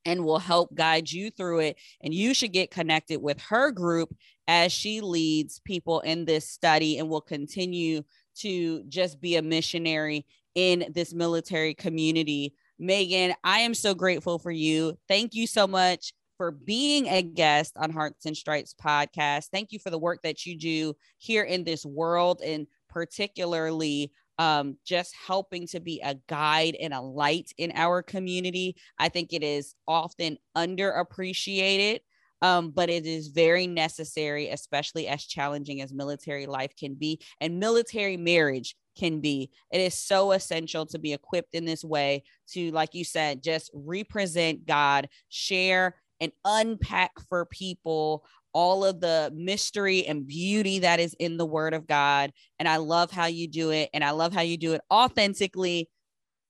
and 0.06 0.26
will 0.26 0.40
help 0.40 0.74
guide 0.74 1.12
you 1.12 1.30
through 1.30 1.60
it. 1.60 1.78
And 2.02 2.14
you 2.14 2.34
should 2.34 2.54
get 2.54 2.72
connected 2.72 3.22
with 3.22 3.40
her 3.42 3.72
group 3.72 4.16
as 4.48 4.72
she 4.72 5.02
leads 5.02 5.60
people 5.60 6.00
in 6.02 6.26
this 6.26 6.50
study 6.50 6.98
and 6.98 7.10
will 7.10 7.22
continue 7.22 8.04
to 8.38 8.84
just 8.84 9.22
be 9.22 9.36
a 9.36 9.42
missionary 9.42 10.26
in 10.56 10.86
this 10.94 11.14
military 11.14 11.74
community. 11.74 12.56
Megan, 12.80 13.34
I 13.44 13.60
am 13.60 13.74
so 13.74 13.94
grateful 13.94 14.40
for 14.40 14.52
you. 14.52 14.98
Thank 15.08 15.36
you 15.36 15.46
so 15.46 15.68
much 15.68 16.14
for 16.38 16.50
being 16.50 17.08
a 17.08 17.22
guest 17.22 17.78
on 17.78 17.92
Hearts 17.92 18.26
and 18.26 18.36
Stripes 18.36 18.74
podcast. 18.74 19.50
Thank 19.52 19.72
you 19.72 19.78
for 19.78 19.92
the 19.92 20.00
work 20.00 20.24
that 20.24 20.44
you 20.46 20.58
do 20.58 20.96
here 21.20 21.44
in 21.44 21.64
this 21.64 21.86
world 21.86 22.42
and 22.44 22.66
particularly 22.92 24.12
um, 24.38 24.78
just 24.86 25.16
helping 25.16 25.68
to 25.68 25.80
be 25.80 26.02
a 26.04 26.16
guide 26.28 26.76
and 26.82 26.94
a 26.94 27.02
light 27.02 27.52
in 27.58 27.72
our 27.76 28.02
community. 28.02 28.76
I 28.98 29.10
think 29.10 29.34
it 29.34 29.44
is 29.44 29.76
often 29.88 30.38
underappreciated, 30.58 32.00
um, 32.42 32.72
but 32.72 32.90
it 32.90 33.06
is 33.06 33.28
very 33.28 33.68
necessary, 33.68 34.50
especially 34.50 35.08
as 35.08 35.24
challenging 35.24 35.82
as 35.82 35.94
military 35.94 36.48
life 36.48 36.76
can 36.76 36.96
be 36.96 37.20
and 37.40 37.60
military 37.60 38.18
marriage 38.18 38.76
can 38.98 39.22
be. 39.22 39.52
It 39.72 39.80
is 39.80 39.94
so 39.94 40.32
essential 40.32 40.86
to 40.88 41.00
be 41.00 41.14
equipped 41.14 41.54
in 41.54 41.66
this 41.66 41.84
way 41.84 42.24
to, 42.50 42.72
like 42.72 42.94
you 42.94 43.06
said, 43.06 43.44
just 43.44 43.70
represent 43.74 44.66
God, 44.66 45.08
share 45.30 45.96
and 46.20 46.32
unpack 46.46 47.12
for 47.30 47.46
people 47.46 48.26
all 48.54 48.84
of 48.86 49.00
the 49.00 49.32
mystery 49.36 50.06
and 50.06 50.28
beauty 50.28 50.80
that 50.80 51.00
is 51.00 51.16
in 51.20 51.38
the 51.38 51.46
word 51.46 51.74
of 51.74 51.88
God. 51.88 52.32
And 52.60 52.68
I 52.68 52.78
love 52.78 53.12
how 53.12 53.26
you 53.26 53.48
do 53.48 53.72
it. 53.72 53.90
And 53.94 54.04
I 54.04 54.12
love 54.12 54.34
how 54.34 54.42
you 54.42 54.58
do 54.58 54.74
it 54.74 54.82
authentically. 54.92 55.90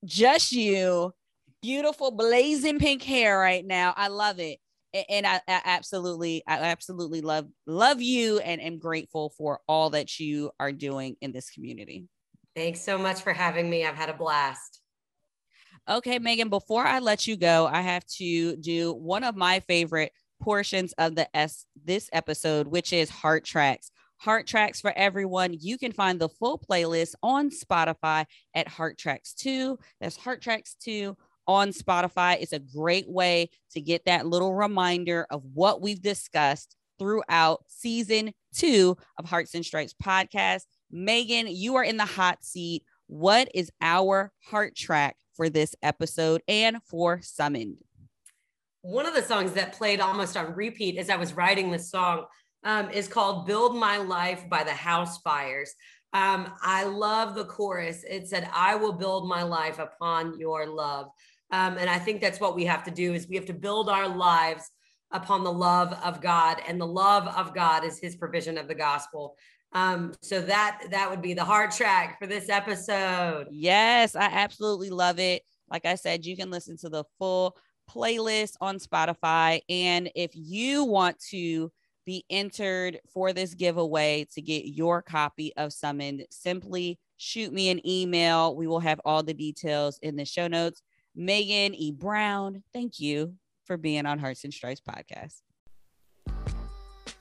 Just 0.04 0.52
you, 0.52 1.12
beautiful, 1.62 2.10
blazing 2.10 2.78
pink 2.78 3.02
hair 3.02 3.38
right 3.38 3.64
now. 3.64 3.94
I 3.96 4.08
love 4.08 4.38
it. 4.38 4.58
And 5.08 5.26
I, 5.26 5.40
I 5.48 5.62
absolutely, 5.64 6.42
I 6.46 6.58
absolutely 6.58 7.22
love, 7.22 7.46
love 7.66 8.02
you 8.02 8.40
and 8.40 8.60
am 8.60 8.78
grateful 8.78 9.32
for 9.38 9.60
all 9.66 9.90
that 9.90 10.20
you 10.20 10.50
are 10.60 10.72
doing 10.72 11.16
in 11.20 11.32
this 11.32 11.50
community. 11.50 12.08
Thanks 12.54 12.82
so 12.82 12.98
much 12.98 13.22
for 13.22 13.32
having 13.32 13.70
me. 13.70 13.86
I've 13.86 13.94
had 13.94 14.10
a 14.10 14.14
blast. 14.14 14.80
Okay, 15.88 16.18
Megan, 16.18 16.48
before 16.48 16.84
I 16.84 17.00
let 17.00 17.26
you 17.26 17.36
go, 17.36 17.66
I 17.66 17.80
have 17.80 18.04
to 18.18 18.56
do 18.56 18.92
one 18.92 19.24
of 19.24 19.34
my 19.34 19.60
favorite 19.60 20.12
portions 20.42 20.92
of 20.98 21.14
the 21.14 21.34
S 21.36 21.66
this 21.84 22.10
episode, 22.12 22.66
which 22.66 22.92
is 22.92 23.08
Heart 23.08 23.44
Tracks. 23.44 23.90
Heart 24.18 24.46
Tracks 24.46 24.80
for 24.80 24.92
everyone. 24.96 25.56
You 25.58 25.78
can 25.78 25.92
find 25.92 26.20
the 26.20 26.28
full 26.28 26.58
playlist 26.58 27.14
on 27.22 27.50
Spotify 27.50 28.26
at 28.54 28.68
Heart 28.68 28.98
Tracks 28.98 29.34
2. 29.34 29.78
That's 30.00 30.16
Heart 30.16 30.42
Tracks 30.42 30.76
2 30.82 31.16
on 31.46 31.70
Spotify. 31.70 32.40
It's 32.40 32.52
a 32.52 32.58
great 32.58 33.08
way 33.08 33.50
to 33.72 33.80
get 33.80 34.04
that 34.04 34.26
little 34.26 34.54
reminder 34.54 35.26
of 35.30 35.42
what 35.54 35.80
we've 35.80 36.02
discussed 36.02 36.76
throughout 36.98 37.64
season 37.66 38.32
two 38.54 38.96
of 39.18 39.24
Hearts 39.24 39.54
and 39.54 39.64
Stripes 39.64 39.94
podcast. 40.02 40.62
Megan, 40.90 41.48
you 41.48 41.76
are 41.76 41.84
in 41.84 41.96
the 41.96 42.04
hot 42.04 42.44
seat. 42.44 42.84
What 43.08 43.48
is 43.54 43.72
our 43.80 44.32
heart 44.44 44.76
track 44.76 45.16
for 45.34 45.48
this 45.48 45.74
episode 45.82 46.42
and 46.46 46.82
for 46.84 47.20
Summoned? 47.22 47.78
One 48.82 49.06
of 49.06 49.14
the 49.14 49.22
songs 49.22 49.52
that 49.52 49.74
played 49.74 50.00
almost 50.00 50.36
on 50.36 50.54
repeat 50.54 50.98
as 50.98 51.08
I 51.08 51.14
was 51.14 51.34
writing 51.34 51.70
this 51.70 51.88
song 51.88 52.24
um, 52.64 52.90
is 52.90 53.06
called 53.06 53.46
Build 53.46 53.76
My 53.76 53.98
Life 53.98 54.48
by 54.50 54.64
the 54.64 54.72
Housefires. 54.72 55.68
Um, 56.12 56.52
I 56.60 56.84
love 56.84 57.36
the 57.36 57.44
chorus. 57.44 58.02
It 58.02 58.26
said, 58.26 58.48
I 58.52 58.74
will 58.74 58.92
build 58.92 59.28
my 59.28 59.44
life 59.44 59.78
upon 59.78 60.36
your 60.38 60.66
love. 60.66 61.06
Um, 61.52 61.78
and 61.78 61.88
I 61.88 62.00
think 62.00 62.20
that's 62.20 62.40
what 62.40 62.56
we 62.56 62.64
have 62.64 62.82
to 62.84 62.90
do 62.90 63.14
is 63.14 63.28
we 63.28 63.36
have 63.36 63.46
to 63.46 63.54
build 63.54 63.88
our 63.88 64.08
lives 64.08 64.68
upon 65.12 65.44
the 65.44 65.52
love 65.52 65.92
of 66.04 66.20
God. 66.20 66.60
And 66.66 66.80
the 66.80 66.86
love 66.86 67.28
of 67.28 67.54
God 67.54 67.84
is 67.84 68.00
his 68.00 68.16
provision 68.16 68.58
of 68.58 68.66
the 68.66 68.74
gospel. 68.74 69.36
Um, 69.74 70.12
so 70.22 70.40
that 70.42 70.82
that 70.90 71.08
would 71.08 71.22
be 71.22 71.34
the 71.34 71.44
heart 71.44 71.70
track 71.70 72.18
for 72.18 72.26
this 72.26 72.48
episode. 72.48 73.46
Yes, 73.52 74.16
I 74.16 74.24
absolutely 74.24 74.90
love 74.90 75.20
it. 75.20 75.42
Like 75.70 75.86
I 75.86 75.94
said, 75.94 76.26
you 76.26 76.36
can 76.36 76.50
listen 76.50 76.76
to 76.78 76.88
the 76.88 77.04
full 77.18 77.56
playlist 77.92 78.56
on 78.60 78.78
Spotify. 78.78 79.60
And 79.68 80.10
if 80.14 80.30
you 80.34 80.84
want 80.84 81.18
to 81.30 81.70
be 82.04 82.24
entered 82.30 82.98
for 83.12 83.32
this 83.32 83.54
giveaway 83.54 84.26
to 84.34 84.42
get 84.42 84.66
your 84.66 85.02
copy 85.02 85.52
of 85.56 85.72
Summoned, 85.72 86.26
simply 86.30 86.98
shoot 87.16 87.52
me 87.52 87.68
an 87.70 87.86
email. 87.86 88.56
We 88.56 88.66
will 88.66 88.80
have 88.80 89.00
all 89.04 89.22
the 89.22 89.34
details 89.34 89.98
in 90.02 90.16
the 90.16 90.24
show 90.24 90.48
notes. 90.48 90.82
Megan 91.14 91.74
E. 91.74 91.92
Brown, 91.92 92.62
thank 92.72 92.98
you 92.98 93.34
for 93.64 93.76
being 93.76 94.06
on 94.06 94.18
Hearts 94.18 94.44
and 94.44 94.52
Stripes 94.52 94.80
podcast. 94.80 95.42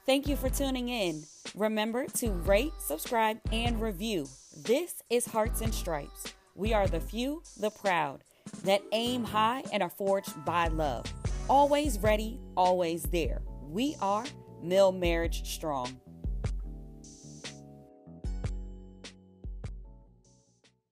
Thank 0.06 0.28
you 0.28 0.36
for 0.36 0.50
tuning 0.50 0.90
in. 0.90 1.24
Remember 1.56 2.08
to 2.16 2.32
rate, 2.32 2.74
subscribe, 2.80 3.40
and 3.52 3.80
review. 3.80 4.28
This 4.58 5.04
is 5.10 5.26
Hearts 5.28 5.62
and 5.62 5.74
Stripes. 5.74 6.34
We 6.56 6.74
are 6.74 6.88
the 6.88 7.00
few, 7.00 7.44
the 7.60 7.70
proud, 7.70 8.24
that 8.64 8.82
aim 8.92 9.24
high 9.24 9.64
and 9.72 9.82
are 9.84 9.90
forged 9.90 10.46
by 10.46 10.68
love. 10.68 11.06
Always 11.50 12.00
ready, 12.00 12.40
always 12.56 13.04
there. 13.04 13.42
We 13.70 13.96
are 14.02 14.26
Mill 14.62 14.92
Marriage 14.92 15.46
Strong. 15.46 16.00